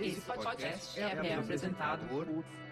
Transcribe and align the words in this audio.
Esse 0.00 0.20
podcast 0.20 1.00
é, 1.00 1.34
apresentado 1.34 2.06
por 2.08 2.26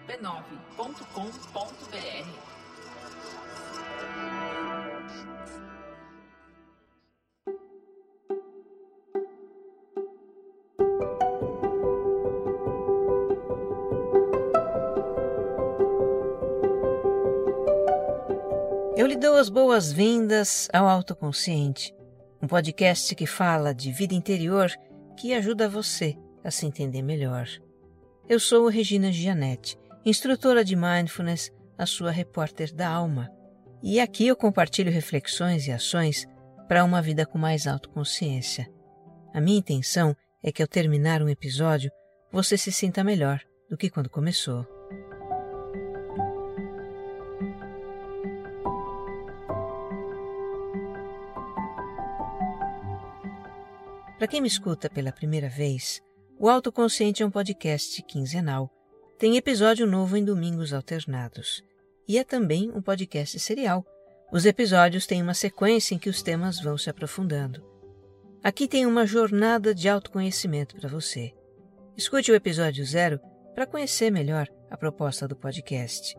b9.com.br. 0.07 2.55
Eu 18.97 19.07
lhe 19.07 19.17
dou 19.17 19.35
as 19.35 19.49
boas-vindas 19.49 20.69
ao 20.71 20.87
Autoconsciente, 20.87 21.93
um 22.41 22.47
podcast 22.47 23.13
que 23.13 23.27
fala 23.27 23.73
de 23.73 23.91
vida 23.91 24.13
interior 24.13 24.71
que 25.15 25.33
ajuda 25.33 25.69
você 25.69 26.17
a 26.43 26.51
se 26.51 26.65
entender 26.65 27.01
melhor. 27.01 27.47
Eu 28.27 28.39
sou 28.39 28.67
Regina 28.67 29.11
Gianetti, 29.11 29.77
instrutora 30.05 30.63
de 30.63 30.75
Mindfulness, 30.75 31.51
a 31.77 31.85
sua 31.85 32.11
repórter 32.11 32.73
da 32.73 32.87
alma, 32.87 33.31
e 33.81 33.99
aqui 33.99 34.27
eu 34.27 34.35
compartilho 34.35 34.91
reflexões 34.91 35.67
e 35.67 35.71
ações 35.71 36.25
para 36.67 36.83
uma 36.83 37.01
vida 37.01 37.25
com 37.25 37.37
mais 37.37 37.67
autoconsciência. 37.67 38.67
A 39.33 39.39
minha 39.39 39.59
intenção 39.59 40.15
é 40.43 40.51
que 40.51 40.61
ao 40.61 40.67
terminar 40.67 41.21
um 41.21 41.29
episódio 41.29 41.91
você 42.31 42.57
se 42.57 42.71
sinta 42.71 43.03
melhor 43.03 43.41
do 43.69 43.77
que 43.77 43.89
quando 43.89 44.09
começou. 44.09 44.74
Para 54.25 54.31
quem 54.31 54.41
me 54.41 54.47
escuta 54.47 54.89
pela 54.89 55.11
primeira 55.11 55.47
vez, 55.47 56.01
o 56.39 56.49
Autoconsciente 56.49 57.21
é 57.21 57.25
um 57.27 57.29
podcast 57.29 58.01
quinzenal. 58.01 58.71
Tem 59.19 59.37
episódio 59.37 59.85
novo 59.85 60.17
em 60.17 60.25
domingos 60.25 60.73
alternados. 60.73 61.63
E 62.07 62.17
é 62.17 62.23
também 62.23 62.71
um 62.71 62.81
podcast 62.81 63.39
serial. 63.39 63.85
Os 64.33 64.47
episódios 64.47 65.05
têm 65.05 65.21
uma 65.21 65.35
sequência 65.35 65.93
em 65.93 65.99
que 65.99 66.09
os 66.09 66.23
temas 66.23 66.59
vão 66.59 66.75
se 66.75 66.89
aprofundando. 66.89 67.63
Aqui 68.43 68.67
tem 68.67 68.87
uma 68.87 69.05
jornada 69.05 69.75
de 69.75 69.87
autoconhecimento 69.87 70.75
para 70.75 70.89
você. 70.89 71.31
Escute 71.95 72.31
o 72.31 72.35
episódio 72.35 72.83
zero 72.83 73.19
para 73.53 73.67
conhecer 73.67 74.09
melhor 74.09 74.47
a 74.71 74.75
proposta 74.75 75.27
do 75.27 75.35
podcast. 75.35 76.17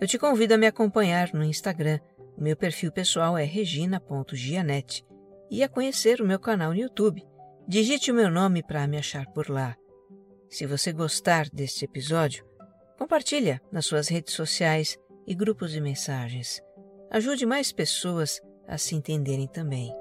Eu 0.00 0.06
te 0.06 0.16
convido 0.16 0.54
a 0.54 0.58
me 0.58 0.68
acompanhar 0.68 1.34
no 1.34 1.42
Instagram. 1.42 1.98
O 2.38 2.40
meu 2.40 2.56
perfil 2.56 2.92
pessoal 2.92 3.36
é 3.36 3.42
regina.gianete 3.42 5.04
e 5.50 5.62
a 5.62 5.68
conhecer 5.68 6.20
o 6.20 6.26
meu 6.26 6.38
canal 6.38 6.70
no 6.70 6.78
YouTube. 6.78 7.26
Digite 7.68 8.10
o 8.10 8.14
meu 8.14 8.30
nome 8.30 8.62
para 8.62 8.86
me 8.86 8.96
achar 8.96 9.26
por 9.32 9.48
lá. 9.48 9.76
Se 10.48 10.66
você 10.66 10.92
gostar 10.92 11.48
deste 11.50 11.84
episódio, 11.84 12.44
compartilha 12.98 13.60
nas 13.70 13.86
suas 13.86 14.08
redes 14.08 14.34
sociais 14.34 14.96
e 15.26 15.34
grupos 15.34 15.72
de 15.72 15.80
mensagens. 15.80 16.60
Ajude 17.10 17.44
mais 17.44 17.72
pessoas 17.72 18.40
a 18.66 18.78
se 18.78 18.94
entenderem 18.94 19.46
também. 19.46 19.92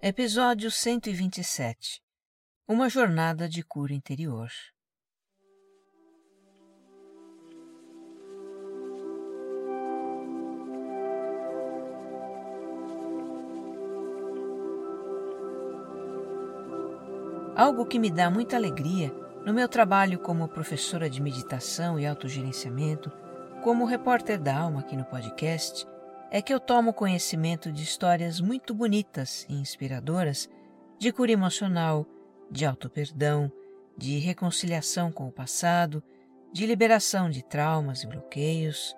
Episódio 0.00 0.70
127 0.70 2.00
Uma 2.66 2.88
jornada 2.88 3.48
de 3.48 3.62
cura 3.62 3.92
interior. 3.92 4.48
Algo 17.62 17.86
que 17.86 17.96
me 17.96 18.10
dá 18.10 18.28
muita 18.28 18.56
alegria 18.56 19.14
no 19.46 19.54
meu 19.54 19.68
trabalho 19.68 20.18
como 20.18 20.48
professora 20.48 21.08
de 21.08 21.22
meditação 21.22 21.96
e 21.96 22.04
autogerenciamento, 22.04 23.08
como 23.62 23.84
repórter 23.84 24.40
da 24.40 24.58
alma 24.58 24.80
aqui 24.80 24.96
no 24.96 25.04
podcast, 25.04 25.86
é 26.28 26.42
que 26.42 26.52
eu 26.52 26.58
tomo 26.58 26.92
conhecimento 26.92 27.70
de 27.70 27.84
histórias 27.84 28.40
muito 28.40 28.74
bonitas 28.74 29.46
e 29.48 29.54
inspiradoras 29.54 30.50
de 30.98 31.12
cura 31.12 31.30
emocional, 31.30 32.04
de 32.50 32.66
auto-perdão, 32.66 33.48
de 33.96 34.18
reconciliação 34.18 35.12
com 35.12 35.28
o 35.28 35.32
passado, 35.32 36.02
de 36.52 36.66
liberação 36.66 37.30
de 37.30 37.44
traumas 37.44 38.02
e 38.02 38.08
bloqueios. 38.08 38.92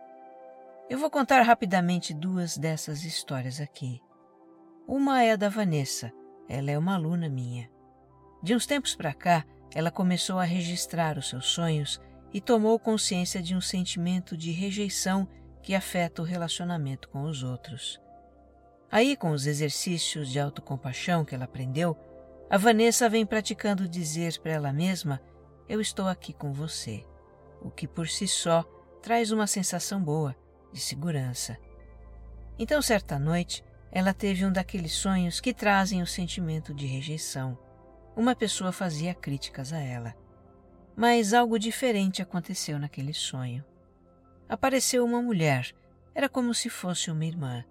Eu 0.88 0.96
vou 0.96 1.10
contar 1.10 1.42
rapidamente 1.42 2.14
duas 2.14 2.56
dessas 2.56 3.04
histórias 3.04 3.60
aqui. 3.60 4.00
Uma 4.88 5.22
é 5.22 5.32
a 5.32 5.36
da 5.36 5.50
Vanessa, 5.50 6.10
ela 6.48 6.70
é 6.70 6.78
uma 6.78 6.94
aluna 6.94 7.28
minha. 7.28 7.73
De 8.44 8.54
uns 8.54 8.66
tempos 8.66 8.94
para 8.94 9.14
cá, 9.14 9.42
ela 9.74 9.90
começou 9.90 10.38
a 10.38 10.44
registrar 10.44 11.16
os 11.16 11.30
seus 11.30 11.46
sonhos 11.46 11.98
e 12.30 12.42
tomou 12.42 12.78
consciência 12.78 13.40
de 13.40 13.56
um 13.56 13.60
sentimento 13.60 14.36
de 14.36 14.50
rejeição 14.50 15.26
que 15.62 15.74
afeta 15.74 16.20
o 16.20 16.26
relacionamento 16.26 17.08
com 17.08 17.22
os 17.22 17.42
outros. 17.42 17.98
Aí, 18.90 19.16
com 19.16 19.30
os 19.30 19.46
exercícios 19.46 20.28
de 20.28 20.38
autocompaixão 20.38 21.24
que 21.24 21.34
ela 21.34 21.46
aprendeu, 21.46 21.96
a 22.50 22.58
Vanessa 22.58 23.08
vem 23.08 23.24
praticando 23.24 23.88
dizer 23.88 24.38
para 24.40 24.52
ela 24.52 24.74
mesma: 24.74 25.22
Eu 25.66 25.80
estou 25.80 26.06
aqui 26.06 26.34
com 26.34 26.52
você, 26.52 27.02
o 27.62 27.70
que 27.70 27.88
por 27.88 28.08
si 28.08 28.28
só 28.28 28.62
traz 29.00 29.32
uma 29.32 29.46
sensação 29.46 30.02
boa, 30.02 30.36
de 30.70 30.80
segurança. 30.80 31.56
Então, 32.58 32.82
certa 32.82 33.18
noite, 33.18 33.64
ela 33.90 34.12
teve 34.12 34.44
um 34.44 34.52
daqueles 34.52 34.92
sonhos 34.92 35.40
que 35.40 35.54
trazem 35.54 36.02
o 36.02 36.06
sentimento 36.06 36.74
de 36.74 36.84
rejeição 36.84 37.56
uma 38.16 38.34
pessoa 38.34 38.72
fazia 38.72 39.14
críticas 39.14 39.72
a 39.72 39.78
ela. 39.78 40.14
Mas 40.96 41.34
algo 41.34 41.58
diferente 41.58 42.22
aconteceu 42.22 42.78
naquele 42.78 43.12
sonho. 43.12 43.64
Apareceu 44.48 45.04
uma 45.04 45.20
mulher, 45.20 45.74
era 46.14 46.28
como 46.28 46.54
se 46.54 46.68
fosse 46.68 47.10
uma 47.10 47.24
irmã. 47.24 47.64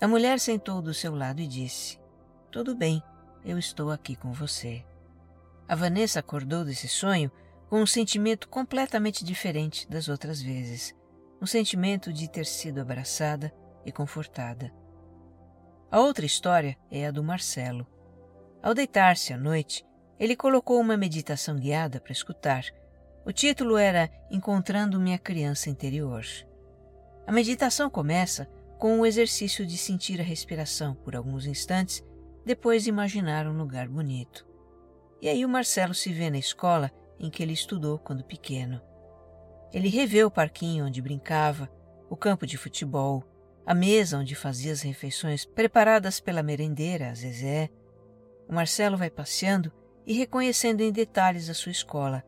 A 0.00 0.06
mulher 0.06 0.38
sentou 0.38 0.82
do 0.82 0.92
seu 0.92 1.14
lado 1.14 1.40
e 1.40 1.46
disse: 1.46 1.98
Tudo 2.50 2.74
bem, 2.74 3.02
eu 3.44 3.58
estou 3.58 3.90
aqui 3.90 4.14
com 4.14 4.32
você. 4.32 4.84
A 5.66 5.74
Vanessa 5.74 6.20
acordou 6.20 6.64
desse 6.64 6.88
sonho 6.88 7.30
com 7.70 7.80
um 7.80 7.86
sentimento 7.86 8.48
completamente 8.48 9.24
diferente 9.24 9.88
das 9.88 10.08
outras 10.08 10.42
vezes 10.42 10.94
um 11.42 11.46
sentimento 11.46 12.12
de 12.12 12.30
ter 12.30 12.46
sido 12.46 12.80
abraçada 12.80 13.52
e 13.84 13.90
confortada. 13.90 14.72
A 15.90 15.98
outra 15.98 16.24
história 16.24 16.78
é 16.88 17.04
a 17.04 17.10
do 17.10 17.24
Marcelo. 17.24 17.84
Ao 18.62 18.72
deitar-se 18.74 19.32
à 19.32 19.36
noite, 19.36 19.84
ele 20.20 20.36
colocou 20.36 20.80
uma 20.80 20.96
meditação 20.96 21.56
guiada 21.56 22.00
para 22.00 22.12
escutar. 22.12 22.64
O 23.26 23.32
título 23.32 23.76
era 23.76 24.08
Encontrando 24.30 25.00
Minha 25.00 25.18
Criança 25.18 25.68
Interior. 25.68 26.24
A 27.26 27.32
meditação 27.32 27.90
começa 27.90 28.48
com 28.78 29.00
o 29.00 29.06
exercício 29.06 29.66
de 29.66 29.76
sentir 29.76 30.20
a 30.20 30.24
respiração 30.24 30.94
por 30.94 31.16
alguns 31.16 31.44
instantes, 31.44 32.04
depois 32.46 32.86
imaginar 32.86 33.48
um 33.48 33.56
lugar 33.56 33.88
bonito. 33.88 34.46
E 35.20 35.28
aí 35.28 35.44
o 35.44 35.48
Marcelo 35.48 35.92
se 35.92 36.12
vê 36.12 36.30
na 36.30 36.38
escola 36.38 36.90
em 37.18 37.30
que 37.30 37.42
ele 37.42 37.52
estudou 37.52 37.98
quando 37.98 38.24
pequeno. 38.24 38.80
Ele 39.72 39.88
revê 39.88 40.22
o 40.22 40.30
parquinho 40.30 40.86
onde 40.86 41.02
brincava, 41.02 41.68
o 42.08 42.16
campo 42.16 42.46
de 42.46 42.56
futebol, 42.56 43.24
a 43.66 43.74
mesa 43.74 44.18
onde 44.18 44.36
fazia 44.36 44.72
as 44.72 44.82
refeições 44.82 45.44
preparadas 45.44 46.20
pela 46.20 46.42
merendeira, 46.44 47.12
Zezé, 47.14 47.68
o 48.52 48.54
Marcelo 48.54 48.98
vai 48.98 49.08
passeando 49.08 49.72
e 50.06 50.12
reconhecendo 50.12 50.82
em 50.82 50.92
detalhes 50.92 51.48
a 51.48 51.54
sua 51.54 51.72
escola, 51.72 52.22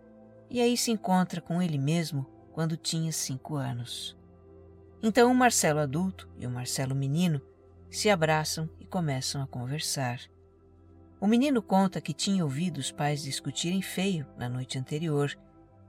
e 0.49 0.59
aí 0.59 0.75
se 0.75 0.91
encontra 0.91 1.39
com 1.39 1.61
ele 1.61 1.77
mesmo 1.77 2.25
quando 2.51 2.79
tinha 2.79 3.13
cinco 3.13 3.57
anos. 3.57 4.17
Então 5.03 5.31
o 5.31 5.35
Marcelo 5.35 5.81
adulto 5.81 6.27
e 6.39 6.47
o 6.47 6.51
Marcelo 6.51 6.95
menino 6.95 7.43
se 7.91 8.09
abraçam 8.09 8.71
e 8.81 8.87
começam 8.87 9.43
a 9.43 9.47
conversar. 9.47 10.19
O 11.21 11.27
menino 11.27 11.61
conta 11.61 12.01
que 12.01 12.15
tinha 12.15 12.43
ouvido 12.43 12.79
os 12.79 12.91
pais 12.91 13.23
discutirem 13.23 13.83
feio 13.83 14.27
na 14.39 14.49
noite 14.49 14.79
anterior, 14.79 15.31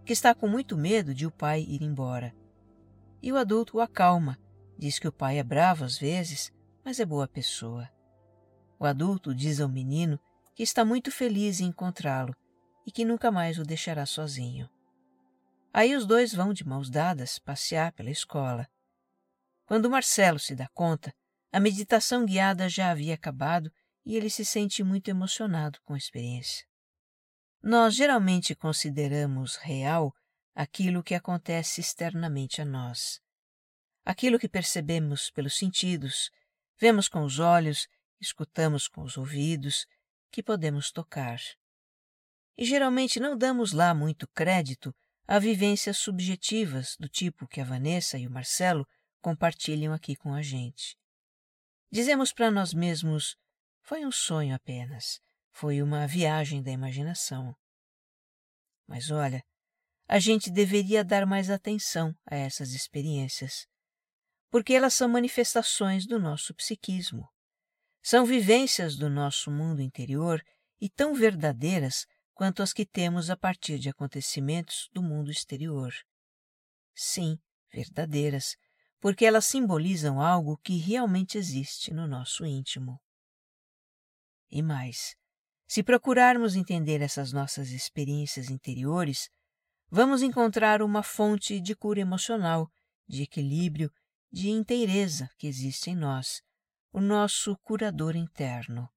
que 0.04 0.12
está 0.12 0.36
com 0.36 0.50
muito 0.50 0.76
medo 0.76 1.14
de 1.14 1.26
o 1.26 1.32
pai 1.32 1.62
ir 1.62 1.82
embora. 1.82 2.36
E 3.24 3.32
o 3.32 3.38
adulto 3.38 3.78
o 3.78 3.82
acalma, 3.82 4.38
diz 4.78 5.00
que 5.00 5.08
o 5.08 5.14
pai 5.14 5.40
é 5.40 5.44
bravo 5.44 5.86
às 5.86 5.98
vezes, 5.98 6.52
mas 6.84 7.00
é 7.00 7.06
boa 7.06 7.26
pessoa. 7.26 7.90
O 8.78 8.86
adulto 8.86 9.34
diz 9.34 9.62
ao 9.62 9.70
menino 9.70 10.20
que 10.56 10.64
está 10.64 10.86
muito 10.86 11.12
feliz 11.12 11.60
em 11.60 11.66
encontrá-lo 11.66 12.36
e 12.88 12.92
que 12.92 13.04
nunca 13.04 13.30
mais 13.30 13.60
o 13.60 13.64
deixará 13.64 14.06
sozinho. 14.06 14.70
Aí 15.74 15.94
os 15.94 16.06
dois 16.06 16.34
vão 16.34 16.54
de 16.54 16.66
mãos 16.66 16.90
dadas 16.90 17.38
passear 17.38 17.92
pela 17.92 18.10
escola. 18.10 18.66
Quando 19.66 19.90
Marcelo 19.90 20.40
se 20.40 20.56
dá 20.56 20.70
conta, 20.70 21.14
a 21.52 21.60
meditação 21.60 22.26
guiada 22.26 22.70
já 22.70 22.90
havia 22.90 23.14
acabado 23.14 23.70
e 24.06 24.16
ele 24.16 24.30
se 24.30 24.46
sente 24.46 24.82
muito 24.84 25.10
emocionado 25.10 25.80
com 25.84 25.94
a 25.94 25.98
experiência. 25.98 26.66
Nós 27.62 27.94
geralmente 27.94 28.56
consideramos 28.56 29.58
real 29.58 30.14
aquilo 30.54 31.04
que 31.04 31.16
acontece 31.16 31.82
externamente 31.82 32.62
a 32.62 32.66
nós. 32.66 33.20
Aquilo 34.06 34.40
que 34.40 34.48
percebemos 34.48 35.30
pelos 35.32 35.58
sentidos, 35.58 36.30
vemos 36.80 37.10
com 37.10 37.24
os 37.24 37.40
olhos, 37.40 37.88
escutamos 38.22 38.88
com 38.88 39.02
os 39.02 39.18
ouvidos, 39.18 39.86
que 40.36 40.44
podemos 40.44 40.92
tocar. 40.92 41.40
E 42.58 42.66
geralmente 42.66 43.22
não 43.22 43.38
damos 43.38 43.72
lá 43.72 43.94
muito 43.94 44.28
crédito 44.28 44.94
a 45.26 45.40
vivências 45.40 45.98
subjetivas 45.98 46.98
do 47.00 47.08
tipo 47.08 47.48
que 47.48 47.62
a 47.62 47.64
Vanessa 47.64 48.18
e 48.18 48.28
o 48.28 48.32
Marcelo 48.32 48.86
compartilham 49.22 49.94
aqui 49.94 50.14
com 50.14 50.34
a 50.34 50.42
gente. 50.42 50.98
Dizemos 51.90 52.34
para 52.34 52.52
nós 52.52 52.74
mesmos: 52.74 53.38
foi 53.82 54.06
um 54.06 54.12
sonho 54.12 54.54
apenas, 54.54 55.22
foi 55.54 55.82
uma 55.82 56.06
viagem 56.06 56.62
da 56.62 56.70
imaginação. 56.70 57.56
Mas 58.86 59.12
olha, 59.12 59.42
a 60.06 60.20
gente 60.20 60.52
deveria 60.52 61.02
dar 61.02 61.26
mais 61.26 61.50
atenção 61.50 62.14
a 62.30 62.36
essas 62.36 62.72
experiências, 62.74 63.66
porque 64.50 64.74
elas 64.74 64.94
são 64.96 65.08
manifestações 65.08 66.06
do 66.06 66.20
nosso 66.20 66.54
psiquismo. 66.54 67.26
São 68.08 68.24
vivências 68.24 68.96
do 68.96 69.10
nosso 69.10 69.50
mundo 69.50 69.82
interior 69.82 70.40
e 70.80 70.88
tão 70.88 71.16
verdadeiras 71.16 72.06
quanto 72.36 72.62
as 72.62 72.72
que 72.72 72.86
temos 72.86 73.32
a 73.32 73.36
partir 73.36 73.80
de 73.80 73.90
acontecimentos 73.90 74.88
do 74.94 75.02
mundo 75.02 75.32
exterior. 75.32 75.92
Sim, 76.94 77.40
verdadeiras, 77.74 78.58
porque 79.00 79.26
elas 79.26 79.46
simbolizam 79.46 80.22
algo 80.22 80.56
que 80.60 80.78
realmente 80.78 81.36
existe 81.36 81.92
no 81.92 82.06
nosso 82.06 82.46
íntimo. 82.46 83.02
E 84.52 84.62
mais, 84.62 85.16
se 85.68 85.82
procurarmos 85.82 86.56
entender 86.56 87.02
essas 87.02 87.34
nossas 87.34 87.72
experiências 87.72 88.52
interiores, 88.52 89.32
vamos 89.90 90.22
encontrar 90.22 90.84
uma 90.84 91.02
fonte 91.02 91.60
de 91.60 91.76
cura 91.76 92.02
emocional, 92.02 92.72
de 93.08 93.24
equilíbrio, 93.24 93.92
de 94.32 94.52
inteireza 94.52 95.28
que 95.40 95.48
existe 95.48 95.90
em 95.90 95.96
nós, 95.96 96.45
o 96.96 97.02
nosso 97.02 97.58
curador 97.58 98.16
interno. 98.16 98.90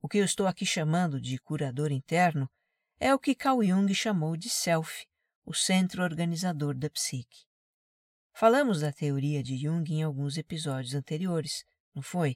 O 0.00 0.08
que 0.08 0.16
eu 0.16 0.24
estou 0.24 0.46
aqui 0.46 0.64
chamando 0.64 1.20
de 1.20 1.38
curador 1.38 1.92
interno 1.92 2.50
é 2.98 3.14
o 3.14 3.18
que 3.18 3.34
Carl 3.34 3.62
Jung 3.62 3.94
chamou 3.94 4.34
de 4.34 4.48
self, 4.48 5.06
o 5.44 5.52
centro 5.52 6.02
organizador 6.02 6.74
da 6.74 6.88
psique. 6.88 7.44
Falamos 8.32 8.80
da 8.80 8.94
teoria 8.94 9.42
de 9.42 9.58
Jung 9.58 9.92
em 9.92 10.02
alguns 10.02 10.38
episódios 10.38 10.94
anteriores, 10.94 11.66
não 11.94 12.02
foi? 12.02 12.34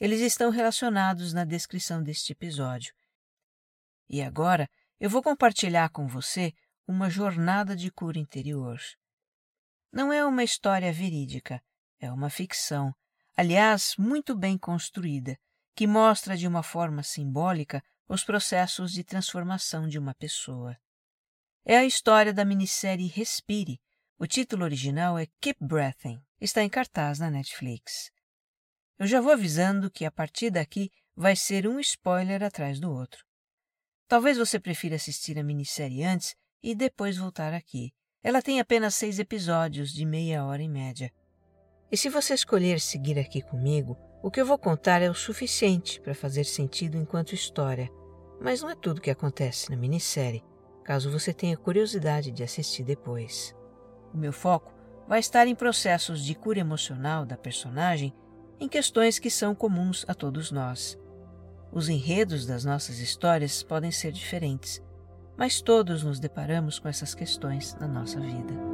Eles 0.00 0.20
estão 0.20 0.50
relacionados 0.50 1.32
na 1.32 1.44
descrição 1.44 2.00
deste 2.00 2.30
episódio. 2.30 2.94
E 4.08 4.22
agora 4.22 4.70
eu 5.00 5.10
vou 5.10 5.20
compartilhar 5.20 5.90
com 5.90 6.06
você 6.06 6.54
uma 6.86 7.10
jornada 7.10 7.74
de 7.74 7.90
cura 7.90 8.20
interior. 8.20 8.78
Não 9.92 10.12
é 10.12 10.24
uma 10.24 10.44
história 10.44 10.92
verídica, 10.92 11.60
é 11.98 12.08
uma 12.12 12.30
ficção, 12.30 12.94
aliás, 13.40 13.94
muito 13.96 14.36
bem 14.36 14.58
construída, 14.58 15.34
que 15.74 15.86
mostra 15.86 16.36
de 16.36 16.46
uma 16.46 16.62
forma 16.62 17.02
simbólica 17.02 17.82
os 18.06 18.22
processos 18.22 18.92
de 18.92 19.02
transformação 19.02 19.88
de 19.88 19.98
uma 19.98 20.14
pessoa. 20.14 20.76
É 21.64 21.78
a 21.78 21.86
história 21.86 22.34
da 22.34 22.44
minissérie 22.44 23.06
Respire. 23.06 23.80
O 24.18 24.26
título 24.26 24.64
original 24.64 25.18
é 25.18 25.26
Keep 25.40 25.58
Breathing. 25.64 26.20
Está 26.38 26.62
em 26.62 26.68
cartaz 26.68 27.18
na 27.18 27.30
Netflix. 27.30 28.10
Eu 28.98 29.06
já 29.06 29.22
vou 29.22 29.32
avisando 29.32 29.90
que 29.90 30.04
a 30.04 30.10
partir 30.10 30.50
daqui 30.50 30.90
vai 31.16 31.34
ser 31.34 31.66
um 31.66 31.80
spoiler 31.80 32.42
atrás 32.42 32.78
do 32.78 32.92
outro. 32.92 33.24
Talvez 34.06 34.36
você 34.36 34.60
prefira 34.60 34.96
assistir 34.96 35.38
a 35.38 35.42
minissérie 35.42 36.04
antes 36.04 36.34
e 36.62 36.74
depois 36.74 37.16
voltar 37.16 37.54
aqui. 37.54 37.94
Ela 38.22 38.42
tem 38.42 38.60
apenas 38.60 38.96
seis 38.96 39.18
episódios 39.18 39.94
de 39.94 40.04
meia 40.04 40.44
hora 40.44 40.62
em 40.62 40.68
média. 40.68 41.10
E 41.92 41.96
se 41.96 42.08
você 42.08 42.34
escolher 42.34 42.80
seguir 42.80 43.18
aqui 43.18 43.42
comigo, 43.42 43.98
o 44.22 44.30
que 44.30 44.40
eu 44.40 44.46
vou 44.46 44.58
contar 44.58 45.02
é 45.02 45.10
o 45.10 45.14
suficiente 45.14 46.00
para 46.00 46.14
fazer 46.14 46.44
sentido 46.44 46.96
enquanto 46.96 47.34
história, 47.34 47.90
mas 48.40 48.62
não 48.62 48.70
é 48.70 48.76
tudo 48.76 49.00
que 49.00 49.10
acontece 49.10 49.70
na 49.70 49.76
minissérie, 49.76 50.44
caso 50.84 51.10
você 51.10 51.32
tenha 51.32 51.56
curiosidade 51.56 52.30
de 52.30 52.44
assistir 52.44 52.84
depois. 52.84 53.54
O 54.14 54.18
meu 54.18 54.32
foco 54.32 54.72
vai 55.08 55.18
estar 55.18 55.48
em 55.48 55.54
processos 55.54 56.24
de 56.24 56.34
cura 56.34 56.60
emocional 56.60 57.26
da 57.26 57.36
personagem 57.36 58.14
em 58.60 58.68
questões 58.68 59.18
que 59.18 59.30
são 59.30 59.54
comuns 59.54 60.04
a 60.06 60.14
todos 60.14 60.52
nós. 60.52 60.96
Os 61.72 61.88
enredos 61.88 62.46
das 62.46 62.64
nossas 62.64 62.98
histórias 62.98 63.62
podem 63.62 63.90
ser 63.90 64.12
diferentes, 64.12 64.80
mas 65.36 65.60
todos 65.60 66.04
nos 66.04 66.20
deparamos 66.20 66.78
com 66.78 66.88
essas 66.88 67.14
questões 67.14 67.74
na 67.80 67.88
nossa 67.88 68.20
vida. 68.20 68.69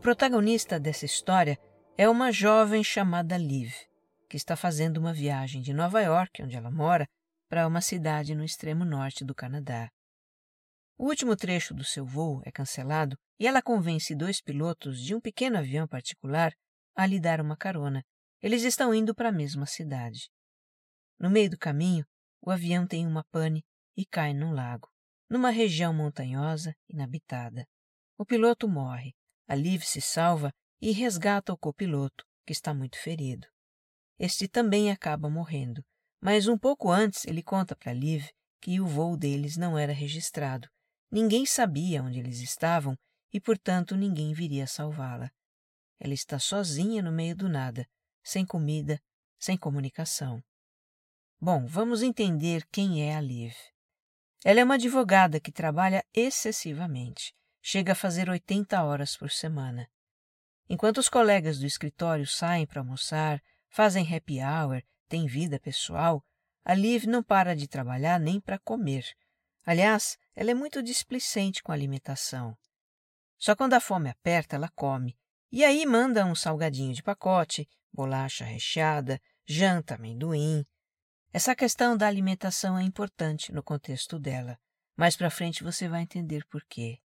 A 0.00 0.02
protagonista 0.02 0.80
dessa 0.80 1.04
história 1.04 1.58
é 1.94 2.08
uma 2.08 2.32
jovem 2.32 2.82
chamada 2.82 3.36
Liv, 3.36 3.70
que 4.30 4.36
está 4.38 4.56
fazendo 4.56 4.96
uma 4.96 5.12
viagem 5.12 5.60
de 5.60 5.74
Nova 5.74 6.00
York, 6.00 6.42
onde 6.42 6.56
ela 6.56 6.70
mora, 6.70 7.06
para 7.50 7.66
uma 7.66 7.82
cidade 7.82 8.34
no 8.34 8.42
extremo 8.42 8.82
norte 8.82 9.26
do 9.26 9.34
Canadá. 9.34 9.90
O 10.96 11.04
último 11.04 11.36
trecho 11.36 11.74
do 11.74 11.84
seu 11.84 12.06
voo 12.06 12.40
é 12.46 12.50
cancelado 12.50 13.14
e 13.38 13.46
ela 13.46 13.60
convence 13.60 14.14
dois 14.14 14.40
pilotos 14.40 15.02
de 15.02 15.14
um 15.14 15.20
pequeno 15.20 15.58
avião 15.58 15.86
particular 15.86 16.54
a 16.96 17.04
lhe 17.04 17.20
dar 17.20 17.38
uma 17.38 17.54
carona. 17.54 18.02
Eles 18.40 18.62
estão 18.62 18.94
indo 18.94 19.14
para 19.14 19.28
a 19.28 19.32
mesma 19.32 19.66
cidade. 19.66 20.30
No 21.18 21.28
meio 21.28 21.50
do 21.50 21.58
caminho, 21.58 22.06
o 22.40 22.50
avião 22.50 22.86
tem 22.86 23.06
uma 23.06 23.22
pane 23.24 23.62
e 23.94 24.06
cai 24.06 24.32
num 24.32 24.54
lago, 24.54 24.88
numa 25.28 25.50
região 25.50 25.92
montanhosa 25.92 26.74
inabitada. 26.88 27.66
O 28.16 28.24
piloto 28.24 28.66
morre. 28.66 29.14
A 29.50 29.56
Liv 29.56 29.82
se 29.82 30.00
salva 30.00 30.52
e 30.80 30.92
resgata 30.92 31.52
o 31.52 31.58
copiloto, 31.58 32.24
que 32.46 32.52
está 32.52 32.72
muito 32.72 32.96
ferido. 32.96 33.48
Este 34.16 34.46
também 34.46 34.92
acaba 34.92 35.28
morrendo, 35.28 35.82
mas 36.22 36.46
um 36.46 36.56
pouco 36.56 36.88
antes 36.88 37.24
ele 37.24 37.42
conta 37.42 37.74
para 37.74 37.92
Liv 37.92 38.28
que 38.62 38.80
o 38.80 38.86
voo 38.86 39.16
deles 39.16 39.56
não 39.56 39.76
era 39.76 39.92
registrado 39.92 40.68
Ninguém 41.10 41.44
sabia 41.44 42.00
onde 42.04 42.20
eles 42.20 42.38
estavam 42.38 42.96
e, 43.32 43.40
portanto, 43.40 43.96
ninguém 43.96 44.32
viria 44.32 44.68
salvá-la. 44.68 45.28
Ela 45.98 46.14
está 46.14 46.38
sozinha 46.38 47.02
no 47.02 47.10
meio 47.10 47.34
do 47.34 47.48
nada, 47.48 47.84
sem 48.22 48.46
comida, 48.46 49.02
sem 49.36 49.56
comunicação. 49.58 50.40
Bom, 51.40 51.66
vamos 51.66 52.02
entender 52.02 52.64
quem 52.70 53.02
é 53.02 53.16
a 53.16 53.20
Liv. 53.20 53.52
Ela 54.44 54.60
é 54.60 54.64
uma 54.64 54.74
advogada 54.74 55.40
que 55.40 55.50
trabalha 55.50 56.04
excessivamente, 56.14 57.34
chega 57.62 57.92
a 57.92 57.96
fazer 57.96 58.28
80 58.28 58.82
horas 58.82 59.16
por 59.16 59.30
semana. 59.30 59.88
Enquanto 60.68 60.98
os 60.98 61.08
colegas 61.08 61.58
do 61.58 61.66
escritório 61.66 62.26
saem 62.26 62.66
para 62.66 62.80
almoçar, 62.80 63.42
fazem 63.68 64.06
happy 64.14 64.38
hour, 64.40 64.82
têm 65.08 65.26
vida 65.26 65.58
pessoal, 65.58 66.24
a 66.64 66.74
Liv 66.74 67.06
não 67.06 67.22
para 67.22 67.56
de 67.56 67.66
trabalhar 67.66 68.20
nem 68.20 68.40
para 68.40 68.58
comer. 68.58 69.04
Aliás, 69.64 70.16
ela 70.34 70.50
é 70.50 70.54
muito 70.54 70.82
displicente 70.82 71.62
com 71.62 71.72
a 71.72 71.74
alimentação. 71.74 72.56
Só 73.38 73.56
quando 73.56 73.74
a 73.74 73.80
fome 73.80 74.08
aperta, 74.08 74.56
ela 74.56 74.68
come. 74.68 75.18
E 75.50 75.64
aí 75.64 75.84
manda 75.84 76.24
um 76.24 76.34
salgadinho 76.34 76.94
de 76.94 77.02
pacote, 77.02 77.68
bolacha 77.92 78.44
recheada, 78.44 79.20
janta, 79.44 79.96
amendoim. 79.96 80.64
Essa 81.32 81.56
questão 81.56 81.96
da 81.96 82.06
alimentação 82.06 82.78
é 82.78 82.82
importante 82.82 83.52
no 83.52 83.62
contexto 83.62 84.18
dela. 84.18 84.58
Mais 84.96 85.16
para 85.16 85.30
frente 85.30 85.64
você 85.64 85.88
vai 85.88 86.02
entender 86.02 86.44
por 86.46 86.62
quê. 86.68 87.00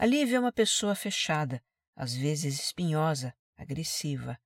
A 0.00 0.06
Lívia 0.06 0.36
é 0.36 0.40
uma 0.40 0.52
pessoa 0.52 0.94
fechada, 0.94 1.60
às 1.96 2.14
vezes 2.14 2.60
espinhosa, 2.60 3.34
agressiva. 3.56 4.38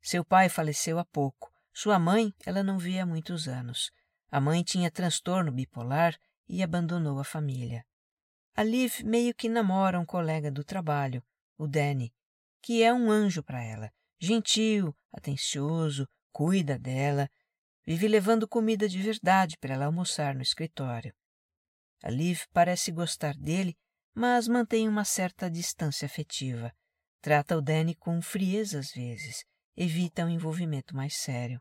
Seu 0.00 0.24
pai 0.24 0.48
faleceu 0.48 1.00
há 1.00 1.04
pouco. 1.04 1.52
Sua 1.72 1.98
mãe 1.98 2.32
ela 2.46 2.62
não 2.62 2.78
via 2.78 3.02
há 3.02 3.06
muitos 3.06 3.48
anos. 3.48 3.90
A 4.30 4.40
mãe 4.40 4.62
tinha 4.62 4.88
transtorno 4.88 5.50
bipolar 5.50 6.16
e 6.48 6.62
abandonou 6.62 7.18
a 7.18 7.24
família. 7.24 7.84
A 8.54 8.62
Liv 8.62 9.02
meio 9.02 9.34
que 9.34 9.48
namora 9.48 9.98
um 9.98 10.06
colega 10.06 10.52
do 10.52 10.62
trabalho, 10.62 11.20
o 11.58 11.66
Danny, 11.66 12.14
que 12.62 12.84
é 12.84 12.94
um 12.94 13.10
anjo 13.10 13.42
para 13.42 13.60
ela, 13.60 13.92
gentil, 14.20 14.96
atencioso, 15.12 16.08
cuida 16.30 16.78
dela, 16.78 17.28
vive 17.84 18.06
levando 18.06 18.46
comida 18.46 18.88
de 18.88 19.02
verdade 19.02 19.58
para 19.58 19.74
ela 19.74 19.86
almoçar 19.86 20.32
no 20.32 20.42
escritório. 20.42 21.12
A 22.04 22.08
Liv 22.08 22.42
parece 22.52 22.92
gostar 22.92 23.34
dele, 23.34 23.76
mas 24.16 24.48
mantém 24.48 24.88
uma 24.88 25.04
certa 25.04 25.50
distância 25.50 26.06
afetiva. 26.06 26.74
Trata 27.20 27.54
o 27.54 27.60
Danny 27.60 27.94
com 27.94 28.22
frieza 28.22 28.78
às 28.78 28.90
vezes, 28.90 29.44
evita 29.76 30.24
um 30.24 30.30
envolvimento 30.30 30.96
mais 30.96 31.16
sério. 31.18 31.60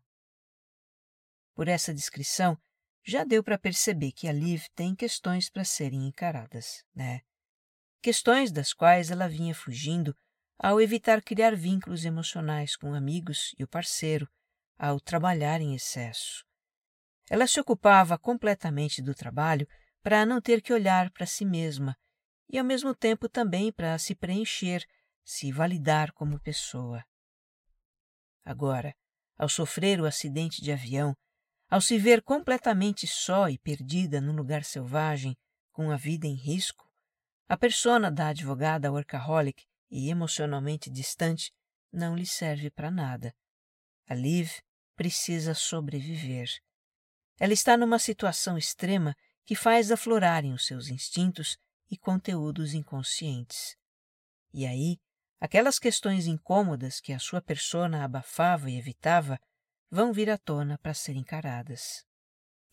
Por 1.53 1.67
essa 1.67 1.93
descrição, 1.93 2.57
já 3.03 3.25
deu 3.25 3.43
para 3.43 3.59
perceber 3.59 4.13
que 4.13 4.25
a 4.25 4.31
Liv 4.31 4.63
tem 4.74 4.95
questões 4.95 5.50
para 5.50 5.65
serem 5.65 6.07
encaradas, 6.07 6.81
né? 6.95 7.19
Questões 8.01 8.53
das 8.53 8.71
quais 8.71 9.12
ela 9.12 9.27
vinha 9.27 9.53
fugindo 9.53 10.15
ao 10.57 10.79
evitar 10.79 11.21
criar 11.21 11.57
vínculos 11.57 12.05
emocionais 12.05 12.77
com 12.77 12.93
amigos 12.93 13.53
e 13.59 13.65
o 13.65 13.67
parceiro, 13.67 14.29
ao 14.77 14.97
trabalhar 15.01 15.59
em 15.59 15.75
excesso. 15.75 16.45
Ela 17.29 17.47
se 17.47 17.59
ocupava 17.59 18.17
completamente 18.17 19.01
do 19.01 19.13
trabalho 19.13 19.67
para 20.01 20.25
não 20.25 20.39
ter 20.39 20.62
que 20.62 20.71
olhar 20.71 21.12
para 21.12 21.25
si 21.25 21.43
mesma 21.43 21.97
e, 22.49 22.57
ao 22.57 22.65
mesmo 22.65 22.93
tempo, 22.93 23.27
também 23.27 23.71
para 23.71 23.97
se 23.97 24.15
preencher, 24.15 24.85
se 25.23 25.51
validar 25.51 26.11
como 26.13 26.39
pessoa. 26.39 27.03
Agora, 28.43 28.95
ao 29.37 29.49
sofrer 29.49 29.99
o 29.99 30.05
acidente 30.05 30.61
de 30.61 30.71
avião, 30.71 31.15
ao 31.69 31.81
se 31.81 31.97
ver 31.97 32.21
completamente 32.21 33.07
só 33.07 33.49
e 33.49 33.57
perdida 33.57 34.21
num 34.21 34.35
lugar 34.35 34.63
selvagem, 34.63 35.35
com 35.71 35.91
a 35.91 35.97
vida 35.97 36.27
em 36.27 36.35
risco, 36.35 36.89
a 37.47 37.57
persona 37.57 38.11
da 38.11 38.29
advogada 38.29 38.91
workaholic 38.91 39.65
e 39.89 40.09
emocionalmente 40.09 40.89
distante 40.89 41.51
não 41.91 42.15
lhe 42.15 42.25
serve 42.25 42.69
para 42.69 42.89
nada. 42.89 43.35
A 44.07 44.13
Liv 44.13 44.51
precisa 44.95 45.53
sobreviver. 45.53 46.49
Ela 47.39 47.53
está 47.53 47.75
numa 47.75 47.99
situação 47.99 48.57
extrema 48.57 49.15
que 49.43 49.55
faz 49.55 49.91
aflorarem 49.91 50.53
os 50.53 50.65
seus 50.65 50.87
instintos 50.87 51.57
e 51.89 51.97
conteúdos 51.97 52.73
inconscientes. 52.73 53.75
E 54.53 54.65
aí, 54.65 54.97
aquelas 55.39 55.77
questões 55.77 56.27
incômodas 56.27 56.99
que 56.99 57.13
a 57.13 57.19
sua 57.19 57.41
persona 57.41 58.03
abafava 58.03 58.69
e 58.69 58.77
evitava 58.77 59.39
vão 59.89 60.11
vir 60.11 60.29
à 60.29 60.37
tona 60.37 60.77
para 60.77 60.93
serem 60.93 61.21
encaradas. 61.21 62.03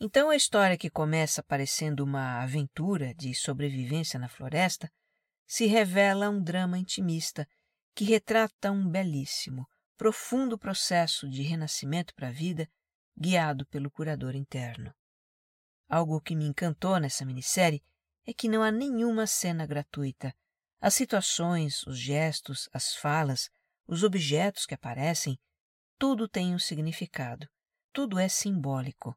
Então 0.00 0.31
a 0.31 0.37
história 0.37 0.76
que 0.76 0.90
começa 0.90 1.42
parecendo 1.42 2.02
uma 2.02 2.42
aventura 2.42 3.14
de 3.14 3.35
sobrevivência 3.35 4.19
na 4.19 4.28
floresta 4.28 4.90
se 5.47 5.66
revela 5.66 6.28
um 6.28 6.42
drama 6.42 6.78
intimista 6.78 7.47
que 7.95 8.04
retrata 8.04 8.73
um 8.73 8.88
belíssimo, 8.88 9.66
profundo 9.97 10.59
processo 10.59 11.28
de 11.28 11.42
renascimento 11.42 12.14
para 12.14 12.28
a 12.28 12.33
vida 12.33 12.69
guiado 13.16 13.66
pelo 13.66 13.90
curador 13.90 14.35
interno. 14.35 14.92
Algo 15.88 16.21
que 16.21 16.35
me 16.35 16.47
encantou 16.47 16.99
nessa 16.99 17.25
minissérie 17.25 17.83
é 18.26 18.33
que 18.33 18.49
não 18.49 18.62
há 18.62 18.71
nenhuma 18.71 19.26
cena 19.26 19.67
gratuita. 19.67 20.35
As 20.81 20.95
situações, 20.95 21.87
os 21.87 21.99
gestos, 21.99 22.69
as 22.73 22.95
falas, 22.95 23.50
os 23.87 24.02
objetos 24.02 24.67
que 24.67 24.75
aparecem, 24.75 25.38
tudo 25.99 26.29
tem 26.29 26.55
um 26.55 26.59
significado, 26.59 27.49
tudo 27.93 28.19
é 28.19 28.29
simbólico. 28.29 29.17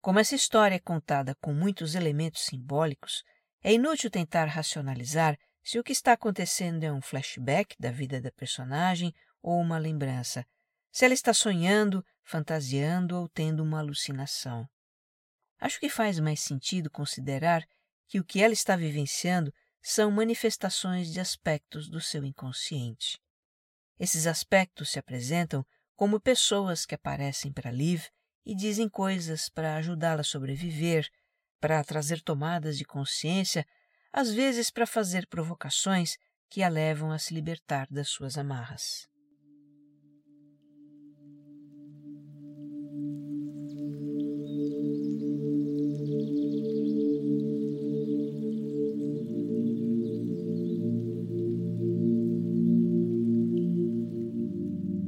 Como 0.00 0.18
essa 0.18 0.34
história 0.34 0.74
é 0.74 0.80
contada 0.80 1.34
com 1.36 1.54
muitos 1.54 1.94
elementos 1.94 2.42
simbólicos, 2.42 3.22
é 3.62 3.72
inútil 3.72 4.10
tentar 4.10 4.46
racionalizar 4.46 5.38
se 5.62 5.78
o 5.78 5.84
que 5.84 5.92
está 5.92 6.12
acontecendo 6.12 6.82
é 6.82 6.92
um 6.92 7.00
flashback 7.00 7.76
da 7.78 7.92
vida 7.92 8.20
da 8.20 8.32
personagem 8.32 9.14
ou 9.40 9.60
uma 9.60 9.78
lembrança, 9.78 10.44
se 10.90 11.04
ela 11.04 11.14
está 11.14 11.32
sonhando, 11.32 12.04
fantasiando 12.24 13.16
ou 13.16 13.28
tendo 13.28 13.62
uma 13.62 13.78
alucinação. 13.78 14.68
Acho 15.60 15.78
que 15.78 15.88
faz 15.88 16.18
mais 16.18 16.40
sentido 16.40 16.90
considerar 16.90 17.64
que 18.12 18.20
o 18.20 18.24
que 18.24 18.42
ela 18.42 18.52
está 18.52 18.76
vivenciando 18.76 19.50
são 19.80 20.10
manifestações 20.10 21.10
de 21.10 21.18
aspectos 21.18 21.88
do 21.88 21.98
seu 21.98 22.26
inconsciente. 22.26 23.18
Esses 23.98 24.26
aspectos 24.26 24.90
se 24.90 24.98
apresentam 24.98 25.64
como 25.96 26.20
pessoas 26.20 26.84
que 26.84 26.94
aparecem 26.94 27.50
para 27.50 27.70
Liv 27.70 28.04
e 28.44 28.54
dizem 28.54 28.86
coisas 28.86 29.48
para 29.48 29.76
ajudá-la 29.76 30.20
a 30.20 30.24
sobreviver, 30.24 31.08
para 31.58 31.82
trazer 31.82 32.20
tomadas 32.20 32.76
de 32.76 32.84
consciência, 32.84 33.66
às 34.12 34.30
vezes 34.30 34.70
para 34.70 34.86
fazer 34.86 35.26
provocações 35.26 36.18
que 36.50 36.62
a 36.62 36.68
levam 36.68 37.12
a 37.12 37.18
se 37.18 37.32
libertar 37.32 37.86
das 37.90 38.10
suas 38.10 38.36
amarras. 38.36 39.08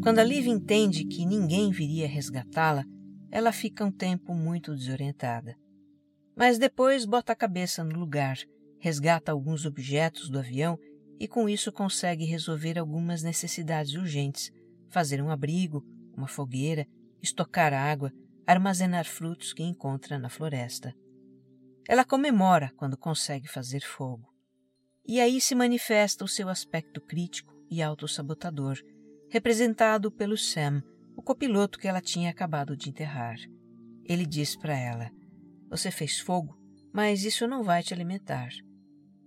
Quando 0.05 0.19
a 0.19 0.23
Liv 0.23 0.49
entende 0.49 1.07
que 1.07 1.25
ninguém 1.25 1.71
viria 1.71 2.07
resgatá-la, 2.07 2.85
ela 3.31 3.51
fica 3.51 3.83
um 3.83 3.91
tempo 3.91 4.35
muito 4.35 4.75
desorientada. 4.75 5.57
Mas 6.37 6.59
depois 6.59 7.07
bota 7.07 7.33
a 7.33 7.35
cabeça 7.35 7.83
no 7.83 7.99
lugar, 7.99 8.37
resgata 8.79 9.33
alguns 9.33 9.65
objetos 9.65 10.29
do 10.29 10.39
avião 10.39 10.79
e 11.19 11.27
com 11.27 11.49
isso 11.49 11.73
consegue 11.73 12.27
resolver 12.27 12.79
algumas 12.79 13.23
necessidades 13.23 13.95
urgentes, 13.95 14.53
fazer 14.91 15.23
um 15.23 15.31
abrigo, 15.31 15.83
uma 16.15 16.29
fogueira, 16.29 16.87
estocar 17.23 17.73
água, 17.73 18.13
armazenar 18.47 19.07
frutos 19.07 19.55
que 19.55 19.63
encontra 19.63 20.19
na 20.19 20.29
floresta. 20.29 20.95
Ela 21.89 22.05
comemora 22.05 22.71
quando 22.77 22.99
consegue 22.99 23.49
fazer 23.49 23.81
fogo. 23.81 24.29
E 25.07 25.19
aí 25.19 25.41
se 25.41 25.55
manifesta 25.55 26.27
o 26.27 26.29
seu 26.29 26.51
aspecto 26.51 27.01
crítico 27.01 27.55
e 27.71 27.83
autossabotador, 27.83 28.79
representado 29.35 30.13
pelo 30.13 30.39
Sam, 30.39 30.81
o 31.17 31.21
copiloto 31.21 31.77
que 31.77 31.89
ela 31.89 32.01
tinha 32.01 32.31
acabado 32.31 32.77
de 32.77 32.89
enterrar. 32.89 33.35
Ele 34.05 34.25
diz 34.25 34.55
para 34.55 34.79
ela: 34.79 35.11
Você 35.69 35.91
fez 35.91 36.21
fogo, 36.21 36.57
mas 36.93 37.25
isso 37.25 37.49
não 37.49 37.65
vai 37.65 37.83
te 37.83 37.93
alimentar. 37.93 38.51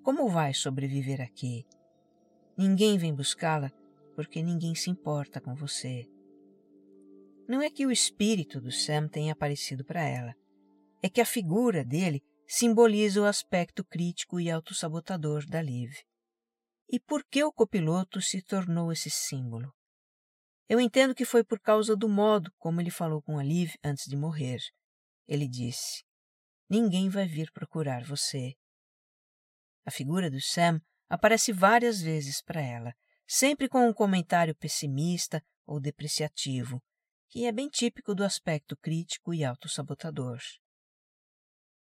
Como 0.02 0.30
vai 0.30 0.54
sobreviver 0.54 1.20
aqui? 1.20 1.66
Ninguém 2.58 2.98
vem 2.98 3.14
buscá-la 3.14 3.70
porque 4.16 4.42
ninguém 4.42 4.76
se 4.76 4.90
importa 4.90 5.42
com 5.42 5.54
você. 5.54 6.08
Não 7.46 7.62
é 7.62 7.70
que 7.70 7.86
o 7.86 7.92
espírito 7.92 8.62
do 8.62 8.72
Sam 8.72 9.10
tenha 9.10 9.34
aparecido 9.34 9.84
para 9.84 10.08
ela. 10.08 10.34
É 11.04 11.10
que 11.10 11.20
a 11.20 11.26
figura 11.26 11.84
dele 11.84 12.24
simboliza 12.48 13.22
o 13.22 13.26
aspecto 13.26 13.84
crítico 13.84 14.40
e 14.40 14.50
autossabotador 14.50 15.46
da 15.46 15.62
Liv. 15.62 15.92
E 16.90 16.98
por 16.98 17.26
que 17.26 17.44
o 17.44 17.52
copiloto 17.52 18.22
se 18.22 18.42
tornou 18.42 18.90
esse 18.94 19.10
símbolo? 19.10 19.76
Eu 20.70 20.82
entendo 20.82 21.16
que 21.16 21.24
foi 21.24 21.44
por 21.44 21.60
causa 21.60 21.96
do 21.96 22.10
modo 22.10 22.52
como 22.58 22.82
ele 22.82 22.92
falou 22.92 23.22
com 23.22 23.40
a 23.40 23.44
Liv 23.44 23.74
antes 23.84 24.06
de 24.06 24.18
morrer. 24.18 24.60
Ele 25.28 25.48
disse: 25.48 26.04
Ninguém 26.70 27.10
vai 27.10 27.26
vir 27.26 27.52
procurar 27.52 28.04
você. 28.04 28.54
A 29.86 29.92
figura 29.92 30.30
do 30.30 30.42
Sam 30.42 30.82
aparece 31.08 31.54
várias 31.54 32.02
vezes 32.02 32.42
para 32.42 32.62
ela, 32.62 32.94
sempre 33.26 33.70
com 33.70 33.88
um 33.88 33.94
comentário 33.94 34.54
pessimista 34.54 35.42
ou 35.66 35.80
depreciativo, 35.80 36.84
que 37.30 37.46
é 37.46 37.52
bem 37.52 37.70
típico 37.70 38.14
do 38.14 38.26
aspecto 38.26 38.76
crítico 38.76 39.34
e 39.34 39.46
autossabotador. 39.46 40.40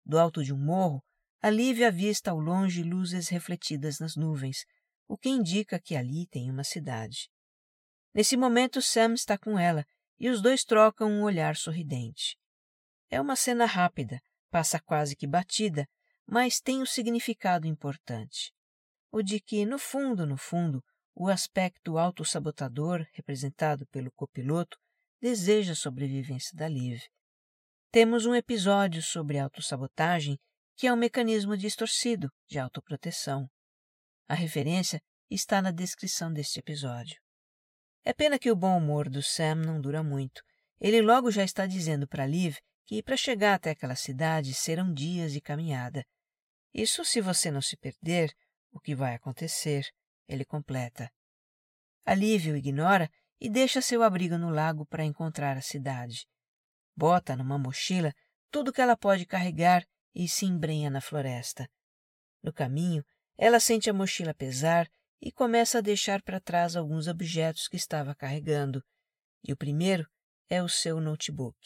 Do 0.05 0.19
alto 0.19 0.43
de 0.43 0.53
um 0.53 0.57
morro, 0.57 1.01
a 1.41 1.47
avista 1.87 2.31
ao 2.31 2.39
longe 2.39 2.83
luzes 2.83 3.29
refletidas 3.29 3.99
nas 3.99 4.15
nuvens, 4.15 4.65
o 5.07 5.17
que 5.17 5.29
indica 5.29 5.79
que 5.79 5.95
ali 5.95 6.27
tem 6.27 6.49
uma 6.49 6.63
cidade. 6.63 7.29
Nesse 8.15 8.37
momento, 8.37 8.81
Sam 8.81 9.13
está 9.13 9.37
com 9.37 9.59
ela 9.59 9.85
e 10.17 10.29
os 10.29 10.41
dois 10.41 10.63
trocam 10.63 11.11
um 11.11 11.23
olhar 11.23 11.57
sorridente. 11.57 12.37
É 13.09 13.19
uma 13.19 13.35
cena 13.35 13.65
rápida, 13.65 14.21
passa 14.49 14.79
quase 14.79 15.17
que 15.17 15.27
batida, 15.27 15.85
mas 16.25 16.61
tem 16.61 16.81
um 16.81 16.85
significado 16.85 17.67
importante. 17.67 18.53
O 19.11 19.21
de 19.21 19.41
que, 19.41 19.65
no 19.65 19.77
fundo, 19.77 20.25
no 20.25 20.37
fundo, 20.37 20.81
o 21.13 21.27
aspecto 21.27 21.97
autossabotador, 21.97 23.05
representado 23.11 23.85
pelo 23.87 24.09
copiloto, 24.13 24.77
deseja 25.21 25.73
a 25.73 25.75
sobrevivência 25.75 26.55
da 26.55 26.69
Liv. 26.69 27.01
Temos 27.91 28.25
um 28.25 28.33
episódio 28.33 29.01
sobre 29.01 29.39
autossabotagem 29.39 30.39
que 30.77 30.87
é 30.87 30.93
um 30.93 30.97
mecanismo 30.97 31.57
distorcido 31.57 32.29
de 32.47 32.59
autoproteção. 32.59 33.49
A 34.27 34.33
referência 34.33 35.01
está 35.29 35.61
na 35.61 35.71
descrição 35.71 36.31
deste 36.31 36.59
episódio. 36.59 37.24
É 38.05 38.13
pena 38.13 38.37
que 38.37 38.51
o 38.51 38.55
bom 38.55 38.77
humor 38.77 39.09
do 39.09 39.23
Sam 39.23 39.55
não 39.55 39.81
dura 39.81 40.03
muito. 40.03 40.43
Ele 40.79 41.01
logo 41.01 41.31
já 41.31 41.43
está 41.43 41.65
dizendo 41.65 42.07
para 42.07 42.27
Liv 42.27 42.55
que 42.85 43.01
para 43.01 43.17
chegar 43.17 43.55
até 43.55 43.71
aquela 43.71 43.95
cidade 43.95 44.53
serão 44.53 44.93
dias 44.93 45.33
de 45.33 45.41
caminhada. 45.41 46.05
Isso 46.71 47.03
se 47.03 47.19
você 47.19 47.49
não 47.49 47.63
se 47.63 47.75
perder, 47.75 48.31
o 48.71 48.79
que 48.79 48.93
vai 48.93 49.15
acontecer, 49.15 49.89
ele 50.27 50.45
completa. 50.45 51.11
A 52.05 52.13
Liv 52.13 52.51
o 52.51 52.55
ignora 52.55 53.09
e 53.41 53.49
deixa 53.49 53.81
seu 53.81 54.03
abrigo 54.03 54.37
no 54.37 54.51
lago 54.51 54.85
para 54.85 55.03
encontrar 55.03 55.57
a 55.57 55.61
cidade. 55.61 56.27
Bota 56.95 57.35
numa 57.35 57.57
mochila 57.57 58.13
tudo 58.51 58.71
que 58.71 58.81
ela 58.81 58.95
pode 58.95 59.25
carregar 59.25 59.83
e 60.13 60.27
se 60.29 60.45
embrenha 60.45 60.91
na 60.91 61.01
floresta. 61.01 61.67
No 62.43 62.53
caminho, 62.53 63.03
ela 63.35 63.59
sente 63.59 63.89
a 63.89 63.93
mochila 63.93 64.33
pesar 64.33 64.87
e 65.21 65.31
começa 65.31 65.79
a 65.79 65.81
deixar 65.81 66.21
para 66.21 66.39
trás 66.39 66.75
alguns 66.75 67.07
objetos 67.07 67.67
que 67.67 67.75
estava 67.75 68.13
carregando, 68.13 68.83
e 69.43 69.53
o 69.53 69.57
primeiro 69.57 70.07
é 70.49 70.61
o 70.61 70.69
seu 70.69 70.99
notebook. 70.99 71.57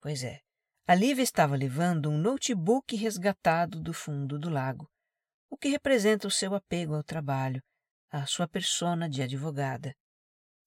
Pois 0.00 0.22
é, 0.22 0.40
a 0.86 0.94
Lívia 0.94 1.22
estava 1.22 1.56
levando 1.56 2.10
um 2.10 2.16
notebook 2.16 2.96
resgatado 2.96 3.80
do 3.80 3.92
fundo 3.92 4.38
do 4.38 4.48
lago, 4.48 4.90
o 5.50 5.56
que 5.56 5.68
representa 5.68 6.26
o 6.26 6.30
seu 6.30 6.54
apego 6.54 6.94
ao 6.94 7.02
trabalho, 7.02 7.62
a 8.10 8.26
sua 8.26 8.48
persona 8.48 9.08
de 9.08 9.22
advogada. 9.22 9.94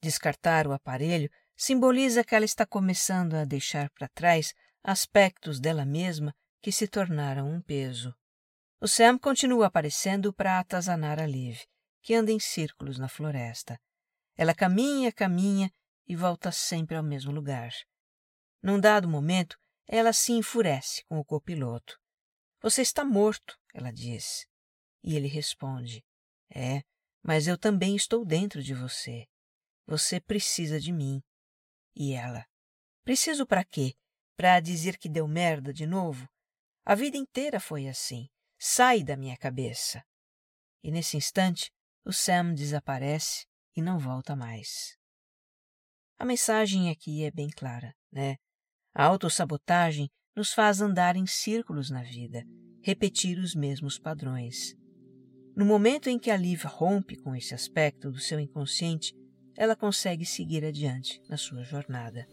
Descartar 0.02 0.68
o 0.68 0.74
aparelho 0.74 1.30
simboliza 1.56 2.24
que 2.24 2.36
ela 2.36 2.46
está 2.46 2.66
começando 2.66 3.36
a 3.36 3.46
deixar 3.46 3.90
para 3.92 4.10
trás 4.10 4.54
aspectos 4.84 5.60
dela 5.60 5.86
mesma 5.86 6.34
que 6.62 6.72
se 6.72 6.88
tornaram 6.88 7.50
um 7.50 7.62
peso. 7.62 8.14
O 8.80 8.88
Sam 8.88 9.18
continua 9.18 9.68
aparecendo 9.68 10.34
para 10.34 10.60
atazanar 10.60 11.20
a 11.20 11.26
Liv, 11.26 11.60
que 12.02 12.14
anda 12.14 12.32
em 12.32 12.40
círculos 12.40 12.98
na 12.98 13.08
floresta. 13.08 13.80
Ela 14.36 14.56
caminha, 14.56 15.12
caminha 15.12 15.72
e 16.08 16.16
volta 16.16 16.52
sempre 16.52 16.96
ao 16.96 17.04
mesmo 17.04 17.32
lugar. 17.32 17.72
Num 18.62 18.80
dado 18.80 19.08
momento, 19.08 19.58
ela 19.88 20.14
se 20.14 20.32
enfurece 20.32 21.04
com 21.06 21.20
o 21.20 21.26
copiloto. 21.26 22.00
Você 22.62 22.82
está 22.82 23.04
morto, 23.04 23.58
ela 23.74 23.92
diz. 23.92 24.46
E 25.04 25.16
ele 25.16 25.28
responde: 25.28 26.04
É, 26.50 26.82
mas 27.24 27.48
eu 27.48 27.58
também 27.58 27.96
estou 27.96 28.26
dentro 28.26 28.62
de 28.62 28.74
você. 28.74 29.28
Você 29.86 30.20
precisa 30.20 30.80
de 30.80 30.92
mim. 30.92 31.22
E 31.96 32.14
ela: 32.14 32.46
Preciso 33.04 33.46
para 33.46 33.66
quê? 33.66 33.96
Para 34.38 34.60
dizer 34.60 34.98
que 34.98 35.10
deu 35.10 35.28
merda 35.28 35.74
de 35.74 35.86
novo? 35.86 36.28
A 36.86 36.96
vida 36.96 37.18
inteira 37.18 37.60
foi 37.60 37.88
assim. 37.88 38.28
Sai 38.58 39.04
da 39.04 39.18
minha 39.18 39.38
cabeça. 39.38 40.04
E 40.84 40.92
nesse 40.92 41.18
instante, 41.18 41.72
o 42.06 42.12
Sam 42.12 42.54
desaparece 42.54 43.46
e 43.76 43.82
não 43.82 44.00
volta 44.00 44.36
mais. 44.36 44.98
A 46.18 46.26
mensagem 46.26 46.90
aqui 46.90 47.24
é 47.24 47.32
bem 47.32 47.50
clara, 47.50 47.94
né? 48.12 48.38
A 48.94 49.06
autossabotagem 49.06 50.10
nos 50.36 50.54
faz 50.54 50.82
andar 50.82 51.16
em 51.16 51.26
círculos 51.26 51.90
na 51.90 52.04
vida, 52.04 52.44
repetir 52.84 53.38
os 53.40 53.56
mesmos 53.56 53.98
padrões. 53.98 54.76
No 55.56 55.66
momento 55.66 56.10
em 56.10 56.18
que 56.18 56.32
a 56.32 56.38
Liv 56.38 56.64
rompe 56.66 57.16
com 57.18 57.36
esse 57.36 57.54
aspecto 57.54 58.12
do 58.12 58.20
seu 58.20 58.40
inconsciente, 58.40 59.14
ela 59.58 59.76
consegue 59.76 60.26
seguir 60.26 60.64
adiante 60.66 61.22
na 61.30 61.38
sua 61.38 61.64
jornada. 61.64 62.28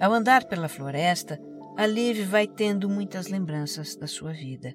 Ao 0.00 0.12
andar 0.12 0.44
pela 0.46 0.68
floresta, 0.68 1.40
a 1.76 1.86
Liv 1.86 2.24
vai 2.24 2.48
tendo 2.48 2.88
muitas 2.88 3.28
lembranças 3.28 3.94
da 3.94 4.08
sua 4.08 4.32
vida. 4.32 4.74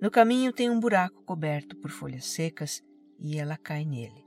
No 0.00 0.10
caminho 0.10 0.52
tem 0.52 0.68
um 0.68 0.78
buraco 0.78 1.22
coberto 1.24 1.76
por 1.76 1.90
folhas 1.90 2.26
secas 2.26 2.82
e 3.18 3.38
ela 3.38 3.56
cai 3.56 3.84
nele. 3.84 4.22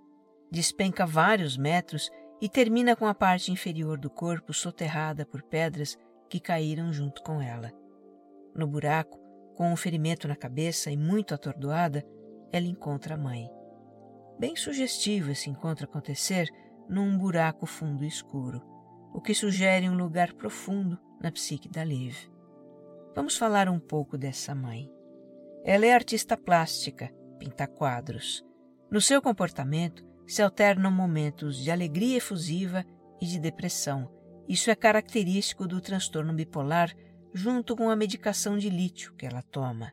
Despenca 0.52 1.06
vários 1.06 1.56
metros 1.56 2.10
e 2.42 2.50
termina 2.50 2.96
com 2.96 3.06
a 3.06 3.14
parte 3.14 3.52
inferior 3.52 4.00
do 4.00 4.10
corpo 4.10 4.54
soterrada 4.54 5.26
por 5.26 5.44
pedras 5.44 5.96
que 6.30 6.40
caíram 6.40 6.92
junto 6.92 7.22
com 7.22 7.40
ela. 7.40 7.72
No 8.56 8.66
buraco, 8.66 9.20
com 9.56 9.72
um 9.72 9.76
ferimento 9.76 10.28
na 10.28 10.36
cabeça 10.36 10.90
e 10.90 10.98
muito 10.98 11.34
atordoada, 11.34 12.04
ela 12.52 12.66
encontra 12.66 13.14
a 13.14 13.18
mãe. 13.18 13.48
Bem 14.40 14.56
sugestivo 14.56 15.32
esse 15.32 15.50
encontro 15.50 15.86
acontecer 15.86 16.48
num 16.90 17.18
buraco 17.18 17.68
fundo 17.68 18.04
e 18.04 18.08
escuro 18.08 18.77
o 19.14 19.22
que 19.22 19.34
sugere 19.34 19.90
um 19.90 19.96
lugar 19.96 20.34
profundo 20.34 21.00
na 21.22 21.32
psique 21.32 21.70
da 21.70 21.84
Liv. 21.84 22.16
Vamos 23.16 23.36
falar 23.36 23.68
um 23.68 23.80
pouco 23.80 24.18
dessa 24.18 24.54
mãe. 24.54 24.92
Ela 25.64 25.86
é 25.86 25.94
artista 25.94 26.38
plástica, 26.38 27.12
pinta 27.40 27.68
quadros. 27.68 28.46
No 28.92 29.02
seu 29.02 29.22
comportamento 29.22 30.06
se 30.28 30.42
alternam 30.42 30.92
momentos 30.92 31.58
de 31.58 31.72
alegria 31.72 32.18
efusiva 32.18 32.86
e 33.22 33.26
de 33.26 33.40
depressão. 33.40 34.12
Isso 34.48 34.70
é 34.70 34.76
característico 34.76 35.68
do 35.68 35.82
transtorno 35.82 36.34
bipolar, 36.34 36.94
junto 37.34 37.76
com 37.76 37.90
a 37.90 37.96
medicação 37.96 38.58
de 38.58 38.70
lítio 38.70 39.14
que 39.16 39.26
ela 39.26 39.42
toma. 39.42 39.92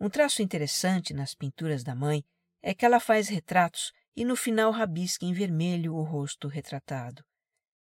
Um 0.00 0.08
traço 0.08 0.42
interessante 0.42 1.14
nas 1.14 1.34
pinturas 1.34 1.84
da 1.84 1.94
mãe 1.94 2.24
é 2.62 2.74
que 2.74 2.84
ela 2.84 2.98
faz 2.98 3.28
retratos 3.28 3.92
e 4.16 4.24
no 4.24 4.36
final 4.36 4.70
rabisca 4.70 5.24
em 5.24 5.32
vermelho 5.32 5.94
o 5.94 6.02
rosto 6.02 6.48
retratado. 6.48 7.24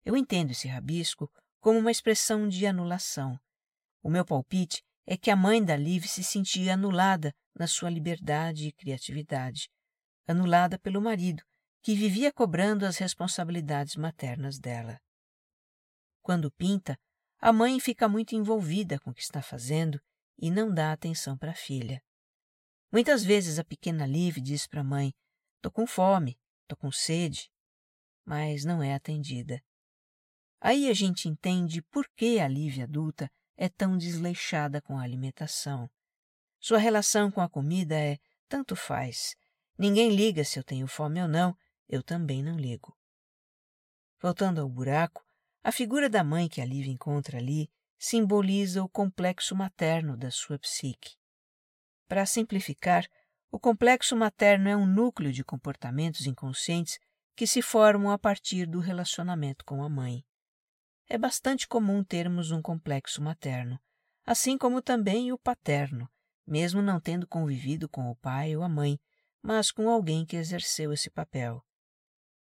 Eu 0.05 0.17
entendo 0.17 0.51
esse 0.51 0.67
rabisco 0.67 1.31
como 1.61 1.79
uma 1.79 1.91
expressão 1.91 2.49
de 2.49 2.67
anulação. 2.67 3.39
O 4.03 4.11
meu 4.11 4.25
palpite 4.25 4.83
é 5.07 5.17
que 5.17 5.31
a 5.31 5.37
mãe 5.37 5.65
da 5.65 5.77
Liv 5.77 6.05
se 6.07 6.25
sentia 6.25 6.75
anulada 6.75 7.35
na 7.55 7.67
sua 7.67 7.91
liberdade 7.91 8.69
e 8.69 8.73
criatividade, 8.73 9.69
anulada 10.27 10.79
pelo 10.79 11.01
marido, 11.01 11.43
que 11.83 11.95
vivia 11.95 12.33
cobrando 12.33 12.87
as 12.87 12.97
responsabilidades 12.97 13.97
maternas 13.97 14.59
dela. 14.59 15.01
Quando 16.21 16.51
pinta, 16.53 16.99
a 17.41 17.53
mãe 17.53 17.79
fica 17.81 18.09
muito 18.09 18.35
envolvida 18.35 18.99
com 19.01 19.11
o 19.11 19.15
que 19.15 19.23
está 19.23 19.43
fazendo 19.43 20.01
e 20.39 20.51
não 20.51 20.73
dá 20.73 20.93
atenção 20.93 21.37
para 21.37 21.53
a 21.53 21.57
filha. 21.57 22.03
Muitas 22.93 23.25
vezes 23.25 23.59
a 23.59 23.65
pequena 23.65 24.07
Liv 24.07 24.39
diz 24.39 24.67
para 24.67 24.81
a 24.81 24.85
mãe: 24.85 25.13
Tô 25.61 25.71
com 25.71 25.87
fome, 25.87 26.39
tô 26.69 26.77
com 26.77 26.93
sede, 26.93 27.51
mas 28.25 28.65
não 28.65 28.83
é 28.83 28.95
atendida. 28.95 29.63
Aí 30.65 30.89
a 30.89 30.95
gente 30.95 31.29
entende 31.29 31.83
por 31.83 32.09
que 32.15 32.39
a 32.39 32.47
Lívia 32.47 32.85
adulta 32.85 33.29
é 33.57 33.69
tão 33.69 33.99
desleixada 33.99 34.81
com 34.81 34.97
a 34.97 35.03
alimentação. 35.03 35.91
Sua 36.61 36.79
relação 36.79 37.33
com 37.33 37.41
a 37.41 37.49
comida 37.49 37.97
é 37.99 38.17
tanto 38.49 38.77
faz. 38.77 39.35
Ninguém 39.77 40.15
liga 40.15 40.45
se 40.45 40.61
eu 40.61 40.63
tenho 40.63 40.87
fome 40.87 41.21
ou 41.21 41.27
não, 41.27 41.57
eu 41.89 42.01
também 42.01 42.45
não 42.45 42.57
ligo. 42.57 42.97
Voltando 44.21 44.61
ao 44.61 44.69
buraco, 44.69 45.25
a 45.65 45.73
figura 45.73 46.09
da 46.09 46.23
mãe 46.23 46.49
que 46.49 46.61
a 46.61 46.65
Lívia 46.65 46.93
encontra 46.93 47.39
ali 47.39 47.69
simboliza 47.99 48.85
o 48.85 48.89
complexo 48.89 49.57
materno 49.57 50.17
da 50.17 50.31
sua 50.31 50.61
psique. 50.61 51.17
Para 52.07 52.25
simplificar, 52.25 53.05
o 53.51 53.59
complexo 53.59 54.15
materno 54.15 54.69
é 54.69 54.77
um 54.77 54.87
núcleo 54.87 55.33
de 55.33 55.43
comportamentos 55.43 56.25
inconscientes 56.25 57.01
que 57.35 57.49
se 57.49 57.63
formam 57.63 58.13
a 58.13 58.19
partir 58.19 58.65
do 58.65 58.79
relacionamento 58.79 59.65
com 59.65 59.83
a 59.83 59.89
mãe 59.89 60.25
é 61.13 61.19
bastante 61.19 61.69
comum 61.69 62.03
termos 62.03 62.53
um 62.53 62.63
complexo 62.63 63.21
materno, 63.21 63.79
assim 64.25 64.57
como 64.57 64.81
também 64.81 65.31
o 65.31 65.37
paterno, 65.37 66.09
mesmo 66.47 66.81
não 66.81 66.99
tendo 66.99 67.27
convivido 67.27 67.87
com 67.87 68.11
o 68.11 68.17
pai 68.17 68.57
ou 68.57 68.63
a 68.63 68.69
mãe, 68.69 68.99
mas 69.43 69.71
com 69.71 69.91
alguém 69.91 70.25
que 70.25 70.37
exerceu 70.37 70.91
esse 70.91 71.11
papel. 71.11 71.63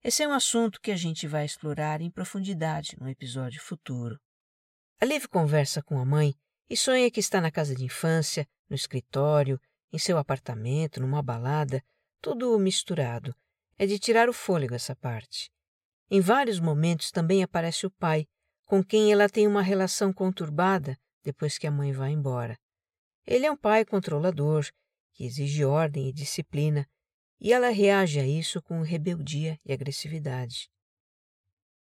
Esse 0.03 0.21
é 0.21 0.27
um 0.27 0.33
assunto 0.33 0.81
que 0.81 0.91
a 0.91 0.97
gente 0.97 1.25
vai 1.25 1.45
explorar 1.45 2.01
em 2.01 2.11
profundidade 2.11 2.97
no 2.99 3.07
episódio 3.07 3.61
futuro. 3.61 4.19
A 4.99 5.05
Liv 5.05 5.27
conversa 5.29 5.81
com 5.81 5.97
a 5.97 6.03
mãe 6.03 6.35
e 6.69 6.75
sonha 6.75 7.09
que 7.09 7.21
está 7.21 7.39
na 7.39 7.49
casa 7.49 7.73
de 7.73 7.85
infância, 7.85 8.45
no 8.69 8.75
escritório, 8.75 9.61
em 9.93 9.97
seu 9.97 10.17
apartamento, 10.17 10.99
numa 10.99 11.23
balada, 11.23 11.81
tudo 12.21 12.59
misturado. 12.59 13.33
É 13.77 13.85
de 13.85 13.97
tirar 13.97 14.27
o 14.27 14.33
fôlego 14.33 14.75
essa 14.75 14.93
parte. 14.93 15.49
Em 16.11 16.19
vários 16.19 16.59
momentos 16.59 17.11
também 17.11 17.41
aparece 17.41 17.85
o 17.85 17.91
pai, 17.91 18.27
com 18.67 18.83
quem 18.83 19.13
ela 19.13 19.29
tem 19.29 19.47
uma 19.47 19.61
relação 19.61 20.11
conturbada 20.11 20.99
depois 21.23 21.57
que 21.57 21.65
a 21.65 21.71
mãe 21.71 21.93
vai 21.93 22.11
embora. 22.11 22.59
Ele 23.25 23.45
é 23.45 23.51
um 23.51 23.57
pai 23.57 23.85
controlador, 23.85 24.69
que 25.13 25.25
exige 25.25 25.63
ordem 25.63 26.09
e 26.09 26.13
disciplina, 26.13 26.85
e 27.39 27.53
ela 27.53 27.69
reage 27.69 28.19
a 28.19 28.27
isso 28.27 28.61
com 28.61 28.81
rebeldia 28.81 29.57
e 29.65 29.71
agressividade. 29.71 30.69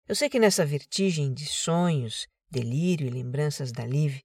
Eu 0.08 0.16
sei 0.16 0.28
que 0.28 0.40
nessa 0.40 0.64
vertigem 0.64 1.32
de 1.32 1.46
sonhos, 1.46 2.26
delírio 2.50 3.06
e 3.06 3.10
lembranças 3.10 3.70
da 3.70 3.86
Liv, 3.86 4.20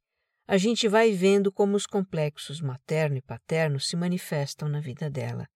a 0.47 0.57
gente 0.57 0.87
vai 0.87 1.11
vendo 1.11 1.51
como 1.51 1.75
os 1.75 1.85
complexos 1.85 2.61
materno 2.61 3.17
e 3.17 3.21
paterno 3.21 3.79
se 3.79 3.95
manifestam 3.95 4.69
na 4.69 4.79
vida 4.79 5.09
dela. 5.09 5.47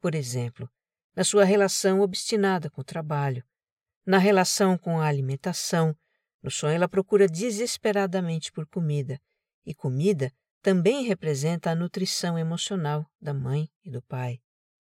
Por 0.00 0.14
exemplo, 0.14 0.68
na 1.16 1.24
sua 1.24 1.44
relação 1.44 2.00
obstinada 2.00 2.68
com 2.68 2.82
o 2.82 2.84
trabalho, 2.84 3.44
na 4.04 4.18
relação 4.18 4.76
com 4.76 5.00
a 5.00 5.06
alimentação 5.06 5.96
no 6.42 6.50
sonho, 6.50 6.74
ela 6.74 6.88
procura 6.88 7.26
desesperadamente 7.26 8.52
por 8.52 8.66
comida, 8.66 9.20
e 9.66 9.74
comida 9.74 10.32
também 10.62 11.04
representa 11.04 11.70
a 11.70 11.74
nutrição 11.74 12.38
emocional 12.38 13.06
da 13.20 13.32
mãe 13.32 13.68
e 13.84 13.90
do 13.90 14.02
pai. 14.02 14.40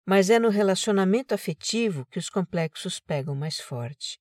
Mas 0.05 0.29
é 0.29 0.39
no 0.39 0.49
relacionamento 0.49 1.33
afetivo 1.33 2.05
que 2.07 2.19
os 2.19 2.29
complexos 2.29 2.99
pegam 2.99 3.35
mais 3.35 3.59
forte. 3.59 4.19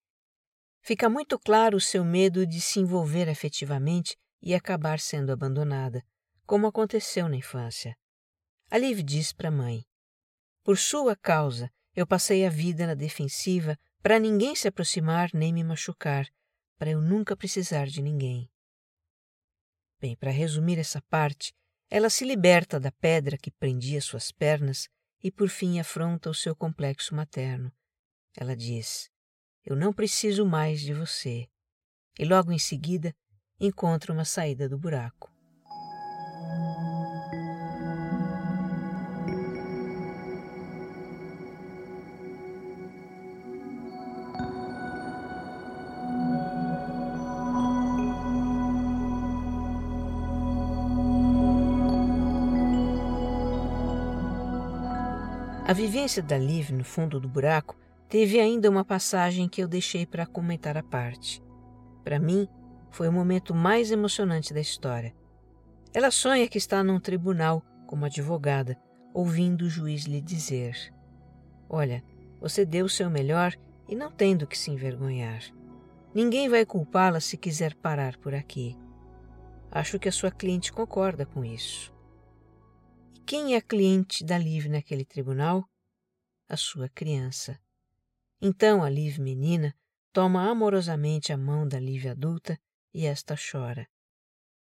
Fica 0.83 1.09
muito 1.09 1.39
claro 1.39 1.77
o 1.77 1.81
seu 1.81 2.05
medo 2.05 2.47
de 2.47 2.61
se 2.61 2.81
envolver 2.81 3.29
afetivamente 3.29 4.17
e 4.41 4.55
acabar 4.55 5.01
sendo 5.01 5.33
abandonada, 5.33 6.03
como 6.45 6.67
aconteceu 6.67 7.29
na 7.29 7.37
infância. 7.37 7.97
A 8.71 8.79
Liv 8.79 9.03
diz 9.03 9.33
para 9.33 9.49
a 9.49 9.53
mãe: 9.53 9.85
Por 10.63 10.79
sua 10.79 11.17
causa, 11.17 11.71
eu 11.95 12.07
passei 12.07 12.45
a 12.45 12.51
vida 12.51 12.87
na 12.87 12.95
defensiva 12.95 13.77
para 14.03 14.19
ninguém 14.19 14.55
se 14.55 14.69
aproximar 14.69 15.31
nem 15.33 15.53
me 15.53 15.65
machucar, 15.65 16.29
para 16.79 16.91
eu 16.91 17.01
nunca 17.01 17.37
precisar 17.37 17.87
de 17.87 18.03
ninguém. 18.03 18.51
Bem, 20.01 20.17
para 20.17 20.31
resumir 20.31 20.79
essa 20.79 21.01
parte, 21.03 21.55
ela 21.89 22.11
se 22.11 22.25
liberta 22.25 22.79
da 22.79 22.93
pedra 22.93 23.39
que 23.39 23.51
prendia 23.51 24.01
suas 24.01 24.31
pernas 24.31 24.89
e 25.23 25.31
por 25.31 25.49
fim 25.49 25.79
afronta 25.79 26.29
o 26.29 26.35
seu 26.35 26.55
complexo 26.55 27.15
materno. 27.15 27.73
Ela 28.37 28.55
diz: 28.55 29.11
Eu 29.65 29.75
não 29.75 29.93
preciso 29.93 30.45
mais 30.45 30.81
de 30.81 30.93
você. 30.93 31.49
E 32.19 32.25
logo 32.25 32.53
em 32.53 32.59
seguida, 32.59 33.15
encontra 33.59 34.13
uma 34.13 34.25
saída 34.25 34.69
do 34.69 34.79
buraco. 34.79 35.36
A 55.69 55.73
vivência 55.73 56.23
da 56.23 56.39
Liv 56.39 56.71
no 56.71 56.85
fundo 56.85 57.19
do 57.19 57.29
buraco 57.29 57.77
teve 58.09 58.39
ainda 58.39 58.71
uma 58.71 58.85
passagem 58.85 59.49
que 59.49 59.61
eu 59.61 59.67
deixei 59.67 60.07
para 60.07 60.25
comentar 60.25 60.77
à 60.77 60.83
parte. 60.83 61.43
Para 62.05 62.21
mim, 62.21 62.47
foi 62.89 63.09
o 63.09 63.13
momento 63.13 63.53
mais 63.53 63.91
emocionante 63.91 64.55
da 64.55 64.61
história. 64.61 65.13
Ela 65.93 66.13
sonha 66.13 66.47
que 66.47 66.57
está 66.57 66.85
num 66.85 67.01
tribunal 67.01 67.65
como 67.85 68.05
advogada, 68.05 68.79
ouvindo 69.13 69.63
o 69.63 69.69
juiz 69.69 70.05
lhe 70.05 70.21
dizer: 70.21 70.95
Olha, 71.69 72.01
você 72.41 72.65
deu 72.65 72.87
o 72.87 72.89
seu 72.89 73.11
melhor 73.11 73.53
e 73.89 73.97
não 73.97 74.13
tem 74.13 74.37
do 74.37 74.47
que 74.47 74.57
se 74.57 74.71
envergonhar. 74.71 75.43
Ninguém 76.15 76.49
vai 76.49 76.65
culpá-la 76.65 77.19
se 77.19 77.37
quiser 77.37 77.75
parar 77.75 78.17
por 78.19 78.37
aqui. 78.37 78.79
Acho 79.69 79.99
que 79.99 80.09
a 80.09 80.13
sua 80.13 80.31
cliente 80.31 80.73
concorda 80.73 81.27
com 81.27 81.45
isso. 81.45 81.96
Quem 83.27 83.57
é 83.57 83.61
cliente 83.61 84.25
da 84.25 84.39
Liv 84.39 84.67
naquele 84.69 85.05
tribunal? 85.05 85.69
A 86.49 86.57
sua 86.57 86.89
criança. 86.89 87.59
Então 88.41 88.85
a 88.85 88.89
Liv 88.89 89.19
menina 89.19 89.75
toma 90.13 90.49
amorosamente 90.49 91.33
a 91.33 91.37
mão 91.37 91.67
da 91.67 91.81
Liv 91.81 92.07
adulta 92.07 92.57
e 92.95 93.05
esta 93.05 93.35
chora. 93.35 93.85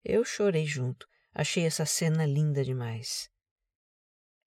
Eu 0.02 0.23
chorei 0.23 0.65
junto, 0.65 1.06
achei 1.34 1.65
essa 1.65 1.86
cena 1.86 2.26
linda 2.26 2.63
demais. 2.63 3.30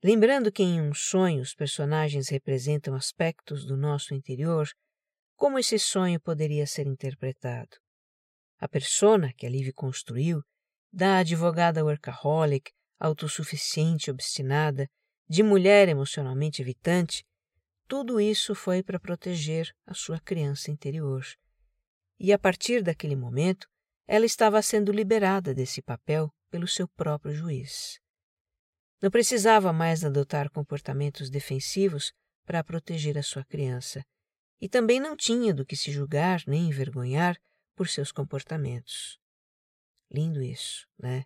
Lembrando 0.02 0.50
que 0.50 0.62
em 0.62 0.80
um 0.80 0.94
sonho 0.94 1.42
os 1.42 1.54
personagens 1.54 2.30
representam 2.30 2.94
aspectos 2.94 3.66
do 3.66 3.76
nosso 3.76 4.14
interior, 4.14 4.66
como 5.34 5.58
esse 5.58 5.78
sonho 5.78 6.18
poderia 6.18 6.66
ser 6.66 6.86
interpretado? 6.86 7.76
A 8.58 8.66
persona 8.66 9.34
que 9.34 9.44
a 9.44 9.50
Liv 9.50 9.74
construiu, 9.74 10.40
da 10.90 11.18
advogada 11.18 11.84
workaholic 11.84 12.72
autossuficiente, 12.98 14.10
obstinada, 14.10 14.88
de 15.28 15.42
mulher 15.42 15.88
emocionalmente 15.88 16.62
evitante, 16.62 17.24
tudo 17.88 18.20
isso 18.20 18.54
foi 18.54 18.82
para 18.82 18.98
proteger 18.98 19.72
a 19.86 19.94
sua 19.94 20.18
criança 20.20 20.70
interior. 20.70 21.24
E 22.18 22.32
a 22.32 22.38
partir 22.38 22.82
daquele 22.82 23.14
momento, 23.14 23.68
ela 24.06 24.24
estava 24.24 24.60
sendo 24.62 24.92
liberada 24.92 25.54
desse 25.54 25.82
papel 25.82 26.32
pelo 26.50 26.66
seu 26.66 26.88
próprio 26.88 27.34
juiz. 27.34 28.00
Não 29.02 29.10
precisava 29.10 29.72
mais 29.72 30.04
adotar 30.04 30.50
comportamentos 30.50 31.28
defensivos 31.28 32.12
para 32.44 32.64
proteger 32.64 33.18
a 33.18 33.22
sua 33.22 33.44
criança, 33.44 34.04
e 34.60 34.68
também 34.68 34.98
não 34.98 35.16
tinha 35.16 35.52
do 35.52 35.66
que 35.66 35.76
se 35.76 35.92
julgar 35.92 36.42
nem 36.46 36.68
envergonhar 36.68 37.36
por 37.74 37.88
seus 37.88 38.10
comportamentos. 38.10 39.18
Lindo 40.10 40.42
isso, 40.42 40.86
né? 40.98 41.24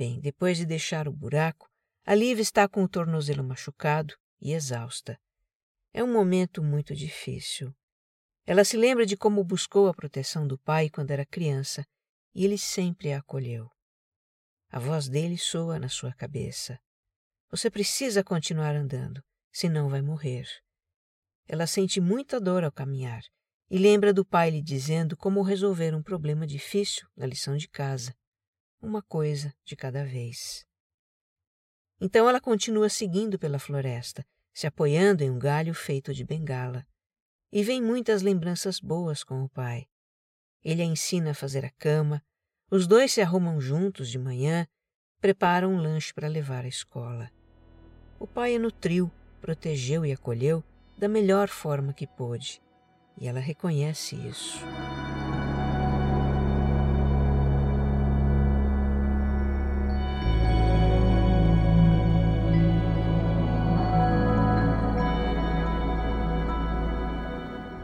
Bem, 0.00 0.18
depois 0.18 0.56
de 0.56 0.64
deixar 0.64 1.06
o 1.06 1.12
buraco, 1.12 1.68
a 2.06 2.14
Liv 2.14 2.40
está 2.40 2.66
com 2.66 2.82
o 2.82 2.88
tornozelo 2.88 3.44
machucado 3.44 4.14
e 4.40 4.54
exausta. 4.54 5.20
É 5.92 6.02
um 6.02 6.10
momento 6.10 6.62
muito 6.62 6.94
difícil. 6.94 7.70
Ela 8.46 8.64
se 8.64 8.78
lembra 8.78 9.04
de 9.04 9.14
como 9.14 9.44
buscou 9.44 9.88
a 9.88 9.92
proteção 9.92 10.48
do 10.48 10.58
pai 10.58 10.88
quando 10.88 11.10
era 11.10 11.26
criança 11.26 11.84
e 12.34 12.46
ele 12.46 12.56
sempre 12.56 13.12
a 13.12 13.18
acolheu. 13.18 13.68
A 14.70 14.78
voz 14.78 15.06
dele 15.06 15.36
soa 15.36 15.78
na 15.78 15.90
sua 15.90 16.14
cabeça. 16.14 16.80
Você 17.50 17.70
precisa 17.70 18.24
continuar 18.24 18.74
andando, 18.74 19.22
senão 19.52 19.90
vai 19.90 20.00
morrer. 20.00 20.46
Ela 21.46 21.66
sente 21.66 22.00
muita 22.00 22.40
dor 22.40 22.64
ao 22.64 22.72
caminhar 22.72 23.20
e 23.68 23.76
lembra 23.76 24.14
do 24.14 24.24
pai 24.24 24.48
lhe 24.48 24.62
dizendo 24.62 25.14
como 25.14 25.42
resolver 25.42 25.94
um 25.94 26.02
problema 26.02 26.46
difícil 26.46 27.06
na 27.14 27.26
lição 27.26 27.54
de 27.54 27.68
casa 27.68 28.14
uma 28.80 29.02
coisa 29.02 29.54
de 29.64 29.76
cada 29.76 30.04
vez. 30.04 30.66
Então 32.00 32.28
ela 32.28 32.40
continua 32.40 32.88
seguindo 32.88 33.38
pela 33.38 33.58
floresta, 33.58 34.24
se 34.52 34.66
apoiando 34.66 35.22
em 35.22 35.30
um 35.30 35.38
galho 35.38 35.74
feito 35.74 36.14
de 36.14 36.24
bengala. 36.24 36.86
E 37.52 37.62
vem 37.62 37.82
muitas 37.82 38.22
lembranças 38.22 38.80
boas 38.80 39.22
com 39.22 39.42
o 39.42 39.48
pai. 39.48 39.86
Ele 40.64 40.82
a 40.82 40.84
ensina 40.84 41.32
a 41.32 41.34
fazer 41.34 41.64
a 41.64 41.70
cama, 41.70 42.22
os 42.70 42.86
dois 42.86 43.12
se 43.12 43.20
arrumam 43.20 43.60
juntos 43.60 44.08
de 44.08 44.18
manhã, 44.18 44.66
preparam 45.20 45.74
um 45.74 45.80
lanche 45.80 46.14
para 46.14 46.28
levar 46.28 46.64
à 46.64 46.68
escola. 46.68 47.30
O 48.18 48.26
pai 48.26 48.54
a 48.54 48.58
nutriu, 48.58 49.10
protegeu 49.40 50.06
e 50.06 50.12
acolheu 50.12 50.62
da 50.96 51.08
melhor 51.08 51.48
forma 51.48 51.92
que 51.92 52.06
pôde, 52.06 52.62
e 53.18 53.26
ela 53.26 53.40
reconhece 53.40 54.14
isso. 54.14 54.60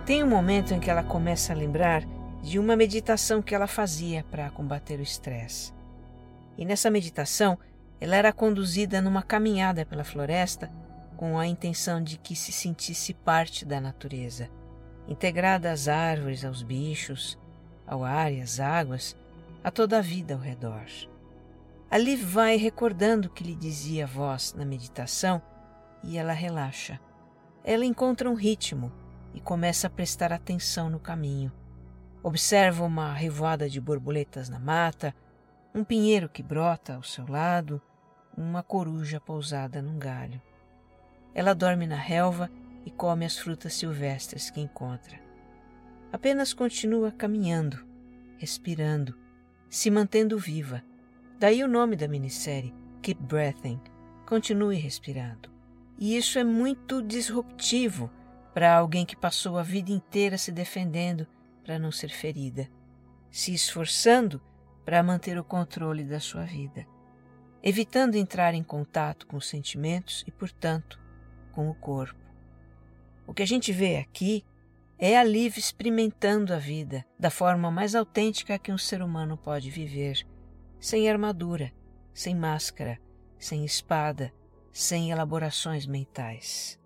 Tem 0.07 0.23
um 0.23 0.29
momento 0.29 0.73
em 0.73 0.79
que 0.79 0.89
ela 0.89 1.03
começa 1.03 1.53
a 1.53 1.57
lembrar 1.57 2.05
de 2.41 2.61
uma 2.61 2.77
meditação 2.77 3.43
que 3.43 3.53
ela 3.53 3.67
fazia 3.67 4.25
para 4.31 4.49
combater 4.51 5.01
o 5.01 5.03
estresse. 5.03 5.75
E 6.57 6.65
nessa 6.65 6.89
meditação, 6.89 7.59
ela 8.01 8.15
era 8.15 8.33
conduzida 8.33 9.03
numa 9.03 9.21
caminhada 9.21 9.85
pela 9.85 10.05
floresta 10.05 10.71
com 11.17 11.37
a 11.37 11.45
intenção 11.45 12.01
de 12.01 12.19
que 12.19 12.37
se 12.37 12.53
sentisse 12.53 13.15
parte 13.15 13.65
da 13.65 13.81
natureza, 13.81 14.49
integrada 15.09 15.73
às 15.73 15.89
árvores, 15.89 16.45
aos 16.45 16.63
bichos, 16.63 17.37
ao 17.85 18.05
ar 18.05 18.33
e 18.33 18.41
às 18.41 18.61
águas, 18.61 19.17
a 19.65 19.73
toda 19.73 19.99
a 19.99 20.03
vida 20.03 20.35
ao 20.35 20.41
redor. 20.41 20.85
Ali 21.91 22.15
vai 22.15 22.55
recordando 22.57 23.27
o 23.27 23.31
que 23.33 23.43
lhe 23.43 23.57
dizia 23.57 24.05
a 24.05 24.07
voz 24.07 24.55
na 24.57 24.65
meditação 24.65 25.43
e 26.05 26.17
ela 26.17 26.33
relaxa. 26.33 27.01
Ela 27.65 27.85
encontra 27.85 28.31
um 28.31 28.35
ritmo 28.35 28.93
e 29.37 29.41
começa 29.41 29.87
a 29.87 29.91
prestar 29.91 30.33
atenção 30.33 30.89
no 30.89 30.99
caminho. 30.99 31.53
Observa 32.23 32.83
uma 32.83 33.13
revoada 33.13 33.69
de 33.69 33.79
borboletas 33.79 34.49
na 34.49 34.59
mata, 34.59 35.15
um 35.75 35.85
pinheiro 35.85 36.27
que 36.27 36.43
brota 36.43 36.95
ao 36.95 37.03
seu 37.03 37.29
lado, 37.29 37.81
uma 38.35 38.63
coruja 38.63 39.21
pousada 39.21 39.83
num 39.83 39.99
galho. 39.99 40.41
Ela 41.35 41.55
dorme 41.55 41.87
na 41.87 41.97
relva 41.97 42.51
e 42.87 42.91
come 42.91 43.27
as 43.27 43.37
frutas 43.37 43.75
silvestres 43.75 44.49
que 44.49 44.61
encontra. 44.61 45.21
Apenas 46.11 46.55
continua 46.55 47.13
caminhando, 47.13 47.87
respirando, 48.39 49.15
se 49.69 49.91
mantendo 49.91 50.39
viva. 50.39 50.83
Daí 51.39 51.63
o 51.63 51.69
nome 51.69 51.95
da 51.95 52.09
minissérie, 52.09 52.75
Keep 53.03 53.23
Breathing, 53.25 53.79
continue 54.25 54.77
respirando. 54.77 55.51
E 55.99 56.17
isso 56.17 56.39
é 56.39 56.45
muito 56.45 57.03
disruptivo 57.03 58.11
para 58.57 58.75
alguém 58.75 59.05
que 59.05 59.15
passou 59.15 59.59
a 59.59 59.63
vida 59.63 59.91
inteira 59.91 60.39
se 60.39 60.51
defendendo 60.51 61.27
para 61.63 61.79
não 61.79 61.93
ser 61.93 62.09
ferida, 62.09 62.67
se 63.31 63.53
esforçando 63.53 64.41
para 64.83 65.03
manter 65.03 65.39
o 65.39 65.45
controle 65.45 66.03
da 66.05 66.19
sua 66.21 66.45
vida, 66.45 66.87
evitando 67.63 68.15
entrar 68.15 68.55
em 68.55 68.63
contato 68.63 69.27
com 69.27 69.37
os 69.37 69.47
sentimentos 69.47 70.25
e, 70.27 70.31
portanto, 70.31 70.99
com 71.53 71.69
o 71.69 71.75
corpo. 71.75 72.19
O 73.27 73.35
que 73.35 73.43
a 73.43 73.47
gente 73.47 73.75
vê 73.75 73.99
aqui 73.99 74.43
é 74.99 75.19
a 75.19 75.23
Liv 75.23 75.59
experimentando 75.59 76.55
a 76.55 76.59
vida 76.59 77.05
da 77.21 77.29
forma 77.29 77.71
mais 77.71 77.95
autêntica 77.95 78.59
que 78.59 78.73
um 78.73 78.79
ser 78.79 79.03
humano 79.03 79.37
pode 79.37 79.71
viver, 79.71 80.27
sem 80.81 81.11
armadura, 81.11 81.71
sem 82.15 82.35
máscara, 82.35 82.99
sem 83.39 83.67
espada, 83.67 84.33
sem 84.73 85.11
elaborações 85.11 85.87
mentais. 85.87 86.81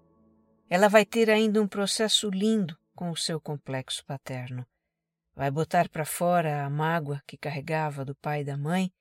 Ela 0.72 0.86
vai 0.86 1.04
ter 1.04 1.28
ainda 1.28 1.60
um 1.60 1.66
processo 1.66 2.30
lindo 2.30 2.78
com 2.94 3.10
o 3.10 3.16
seu 3.16 3.40
complexo 3.40 4.04
paterno. 4.04 4.64
Vai 5.34 5.50
botar 5.50 5.88
para 5.88 6.04
fora 6.04 6.64
a 6.64 6.70
mágoa 6.70 7.20
que 7.26 7.36
carregava 7.36 8.04
do 8.04 8.14
pai 8.14 8.42
e 8.42 8.44
da 8.44 8.56
mãe 8.56 8.92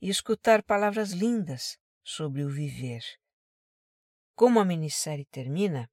e 0.00 0.08
escutar 0.08 0.62
palavras 0.62 1.10
lindas 1.10 1.76
sobre 2.04 2.44
o 2.44 2.48
viver. 2.48 3.02
Como 4.36 4.60
a 4.60 4.64
minissérie 4.64 5.24
termina, 5.24 5.90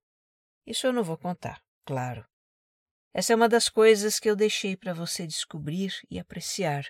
isso 0.63 0.85
eu 0.85 0.93
não 0.93 1.03
vou 1.03 1.17
contar, 1.17 1.59
claro. 1.83 2.23
Essa 3.11 3.33
é 3.33 3.35
uma 3.35 3.49
das 3.49 3.67
coisas 3.67 4.19
que 4.19 4.29
eu 4.29 4.35
deixei 4.35 4.77
para 4.77 4.93
você 4.93 5.25
descobrir 5.25 5.91
e 6.07 6.19
apreciar, 6.19 6.85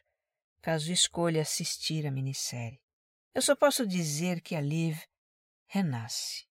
caso 0.61 0.91
escolha 0.91 1.41
assistir 1.41 2.05
a 2.05 2.11
minissérie. 2.11 2.81
Eu 3.33 3.41
só 3.41 3.55
posso 3.55 3.87
dizer 3.87 4.41
que 4.41 4.55
a 4.55 4.59
Liv 4.59 4.99
renasce. 5.67 6.45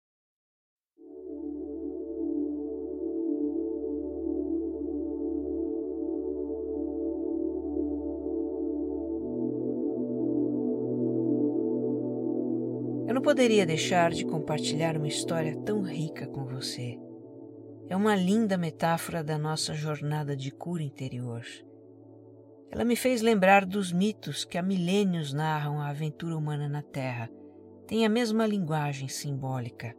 Eu 13.07 13.15
não 13.15 13.23
poderia 13.23 13.67
deixar 13.67 14.11
de 14.11 14.25
compartilhar 14.25 14.97
uma 14.97 15.09
história 15.09 15.57
tão 15.59 15.83
rica 15.83 16.27
com 16.27 16.45
você. 16.45 16.99
É 17.89 17.97
uma 17.97 18.15
linda 18.15 18.57
metáfora 18.57 19.23
da 19.23 19.37
nossa 19.37 19.75
jornada 19.75 20.37
de 20.37 20.51
cura 20.51 20.83
interior. 20.83 21.45
Ela 22.71 22.85
me 22.85 22.97
fez 22.97 23.21
lembrar 23.21 23.67
dos 23.67 23.93
mitos 23.93 24.45
que 24.45 24.57
há 24.57 24.63
milênios 24.63 25.33
narram 25.33 25.81
a 25.81 25.89
aventura 25.89 26.37
humana 26.37 26.69
na 26.69 26.81
Terra. 26.81 27.29
Tem 27.87 28.07
a 28.07 28.09
mesma 28.09 28.47
linguagem 28.47 29.09
simbólica. 29.09 29.95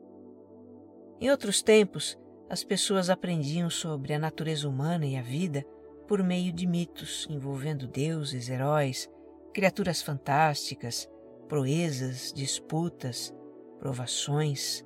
Em 1.22 1.30
outros 1.30 1.62
tempos, 1.62 2.18
as 2.50 2.64
pessoas 2.64 3.10
aprendiam 3.10 3.70
sobre 3.70 4.14
a 4.14 4.20
natureza 4.20 4.68
humana 4.68 5.06
e 5.06 5.16
a 5.16 5.22
vida 5.22 5.64
por 6.08 6.24
meio 6.24 6.52
de 6.52 6.66
mitos 6.66 7.28
envolvendo 7.30 7.88
deuses, 7.88 8.50
heróis, 8.50 9.10
criaturas 9.54 10.02
fantásticas, 10.02 11.08
proezas, 11.54 12.34
disputas, 12.34 13.32
provações. 13.78 14.84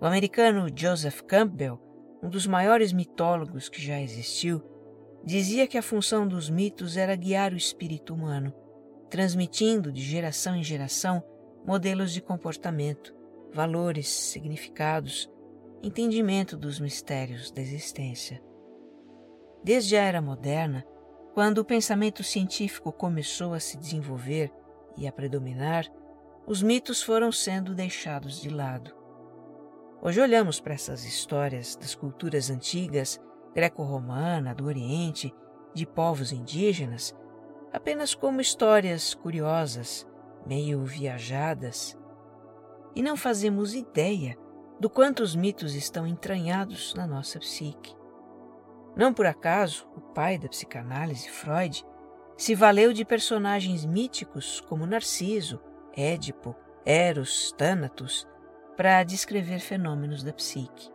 O 0.00 0.04
americano 0.04 0.66
Joseph 0.74 1.20
Campbell, 1.20 1.78
um 2.20 2.28
dos 2.28 2.44
maiores 2.44 2.92
mitólogos 2.92 3.68
que 3.68 3.80
já 3.80 4.02
existiu, 4.02 4.60
dizia 5.24 5.68
que 5.68 5.78
a 5.78 5.82
função 5.82 6.26
dos 6.26 6.50
mitos 6.50 6.96
era 6.96 7.14
guiar 7.14 7.52
o 7.52 7.56
espírito 7.56 8.12
humano, 8.12 8.52
transmitindo 9.08 9.92
de 9.92 10.02
geração 10.02 10.56
em 10.56 10.62
geração 10.64 11.22
modelos 11.64 12.12
de 12.12 12.20
comportamento, 12.20 13.14
valores, 13.54 14.08
significados, 14.08 15.30
entendimento 15.84 16.56
dos 16.56 16.80
mistérios 16.80 17.52
da 17.52 17.62
existência. 17.62 18.42
Desde 19.62 19.96
a 19.96 20.02
era 20.02 20.20
moderna, 20.20 20.84
quando 21.32 21.58
o 21.58 21.64
pensamento 21.64 22.24
científico 22.24 22.90
começou 22.90 23.54
a 23.54 23.60
se 23.60 23.78
desenvolver 23.78 24.52
e 24.96 25.06
a 25.06 25.12
predominar, 25.12 25.86
os 26.46 26.62
mitos 26.62 27.02
foram 27.02 27.30
sendo 27.30 27.74
deixados 27.74 28.40
de 28.40 28.48
lado. 28.48 28.94
Hoje 30.02 30.20
olhamos 30.20 30.60
para 30.60 30.74
essas 30.74 31.04
histórias 31.04 31.76
das 31.76 31.94
culturas 31.94 32.50
antigas, 32.50 33.20
greco-romana, 33.54 34.54
do 34.54 34.64
Oriente, 34.64 35.34
de 35.74 35.86
povos 35.86 36.32
indígenas, 36.32 37.14
apenas 37.72 38.14
como 38.14 38.40
histórias 38.40 39.14
curiosas, 39.14 40.06
meio 40.46 40.84
viajadas, 40.84 41.96
e 42.94 43.02
não 43.02 43.16
fazemos 43.16 43.74
ideia 43.74 44.36
do 44.80 44.88
quanto 44.88 45.22
os 45.22 45.36
mitos 45.36 45.74
estão 45.74 46.06
entranhados 46.06 46.94
na 46.94 47.06
nossa 47.06 47.38
psique. 47.38 47.94
Não 48.96 49.12
por 49.12 49.26
acaso, 49.26 49.86
o 49.94 50.00
pai 50.00 50.38
da 50.38 50.48
psicanálise, 50.48 51.28
Freud, 51.28 51.84
se 52.40 52.54
valeu 52.54 52.90
de 52.94 53.04
personagens 53.04 53.84
míticos 53.84 54.62
como 54.62 54.86
Narciso, 54.86 55.60
Édipo, 55.94 56.56
Eros, 56.86 57.52
Thanatos, 57.52 58.26
para 58.78 59.04
descrever 59.04 59.58
fenômenos 59.58 60.22
da 60.22 60.32
psique. 60.32 60.90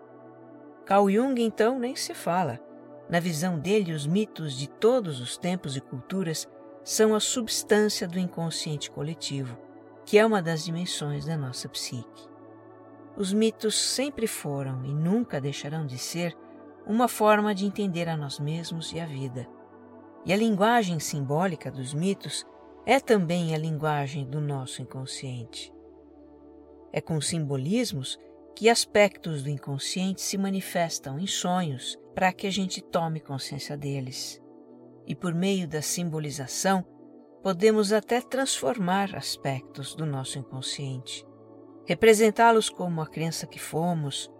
Carl 0.87 1.07
Jung, 1.07 1.39
então, 1.39 1.77
nem 1.77 1.95
se 1.95 2.15
fala. 2.15 2.59
Na 3.07 3.19
visão 3.19 3.59
dele, 3.59 3.93
os 3.93 4.07
mitos 4.07 4.57
de 4.57 4.67
todos 4.67 5.21
os 5.21 5.37
tempos 5.37 5.77
e 5.77 5.81
culturas 5.81 6.47
são 6.83 7.13
a 7.13 7.19
substância 7.19 8.07
do 8.07 8.17
inconsciente 8.17 8.89
coletivo, 8.89 9.55
que 10.03 10.17
é 10.17 10.25
uma 10.25 10.41
das 10.41 10.65
dimensões 10.65 11.27
da 11.27 11.37
nossa 11.37 11.69
psique. 11.69 12.27
Os 13.15 13.31
mitos 13.31 13.79
sempre 13.79 14.25
foram 14.25 14.83
e 14.83 14.91
nunca 14.91 15.39
deixarão 15.39 15.85
de 15.85 15.99
ser 15.99 16.35
uma 16.87 17.07
forma 17.07 17.53
de 17.53 17.67
entender 17.67 18.09
a 18.09 18.17
nós 18.17 18.39
mesmos 18.39 18.91
e 18.91 18.99
a 18.99 19.05
vida. 19.05 19.47
E 20.25 20.33
a 20.33 20.37
linguagem 20.37 20.99
simbólica 20.99 21.71
dos 21.71 21.93
mitos 21.93 22.43
é 22.83 22.99
também 22.99 23.53
a 23.53 23.57
linguagem 23.57 24.25
do 24.25 24.41
nosso 24.41 24.81
inconsciente. 24.81 25.71
É 26.91 26.99
com 26.99 27.21
simbolismos 27.21 28.17
que 28.55 28.69
aspectos 28.69 29.43
do 29.43 29.49
inconsciente 29.49 30.21
se 30.21 30.37
manifestam 30.37 31.19
em 31.19 31.27
sonhos 31.27 31.99
para 32.15 32.33
que 32.33 32.47
a 32.47 32.51
gente 32.51 32.81
tome 32.81 33.19
consciência 33.19 33.77
deles. 33.77 34.41
E 35.05 35.13
por 35.13 35.33
meio 35.33 35.67
da 35.67 35.81
simbolização, 35.81 36.83
podemos 37.43 37.93
até 37.93 38.19
transformar 38.19 39.15
aspectos 39.15 39.93
do 39.93 40.05
nosso 40.05 40.39
inconsciente, 40.39 41.23
representá-los 41.85 42.69
como 42.69 43.01
a 43.01 43.05
crença 43.05 43.45
que 43.45 43.59
fomos, 43.59 44.31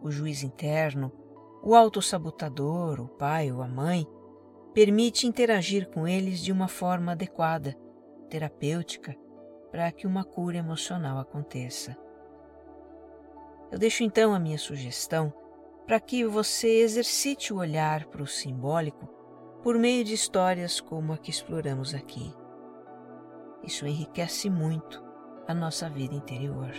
o 0.00 0.08
juiz 0.08 0.44
interno, 0.44 1.10
o 1.64 1.74
autossabotador, 1.74 3.00
o 3.00 3.08
pai 3.08 3.50
ou 3.50 3.62
a 3.62 3.66
mãe, 3.66 4.06
permite 4.74 5.26
interagir 5.26 5.88
com 5.90 6.08
eles 6.08 6.40
de 6.40 6.50
uma 6.50 6.68
forma 6.68 7.12
adequada, 7.12 7.76
terapêutica, 8.28 9.14
para 9.70 9.90
que 9.92 10.06
uma 10.06 10.24
cura 10.24 10.56
emocional 10.56 11.18
aconteça. 11.18 11.96
Eu 13.70 13.78
deixo 13.78 14.02
então 14.02 14.34
a 14.34 14.38
minha 14.38 14.58
sugestão 14.58 15.32
para 15.86 15.98
que 15.98 16.24
você 16.24 16.80
exercite 16.80 17.52
o 17.52 17.56
olhar 17.56 18.06
para 18.06 18.22
o 18.22 18.26
simbólico 18.26 19.06
por 19.62 19.78
meio 19.78 20.04
de 20.04 20.14
histórias 20.14 20.80
como 20.80 21.12
a 21.12 21.18
que 21.18 21.30
exploramos 21.30 21.94
aqui. 21.94 22.34
Isso 23.62 23.86
enriquece 23.86 24.50
muito 24.50 25.02
a 25.46 25.54
nossa 25.54 25.88
vida 25.88 26.14
interior. 26.14 26.72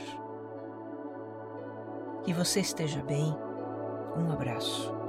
Que 2.24 2.34
você 2.34 2.60
esteja 2.60 3.02
bem. 3.04 3.36
Um 4.18 4.32
abraço. 4.32 5.03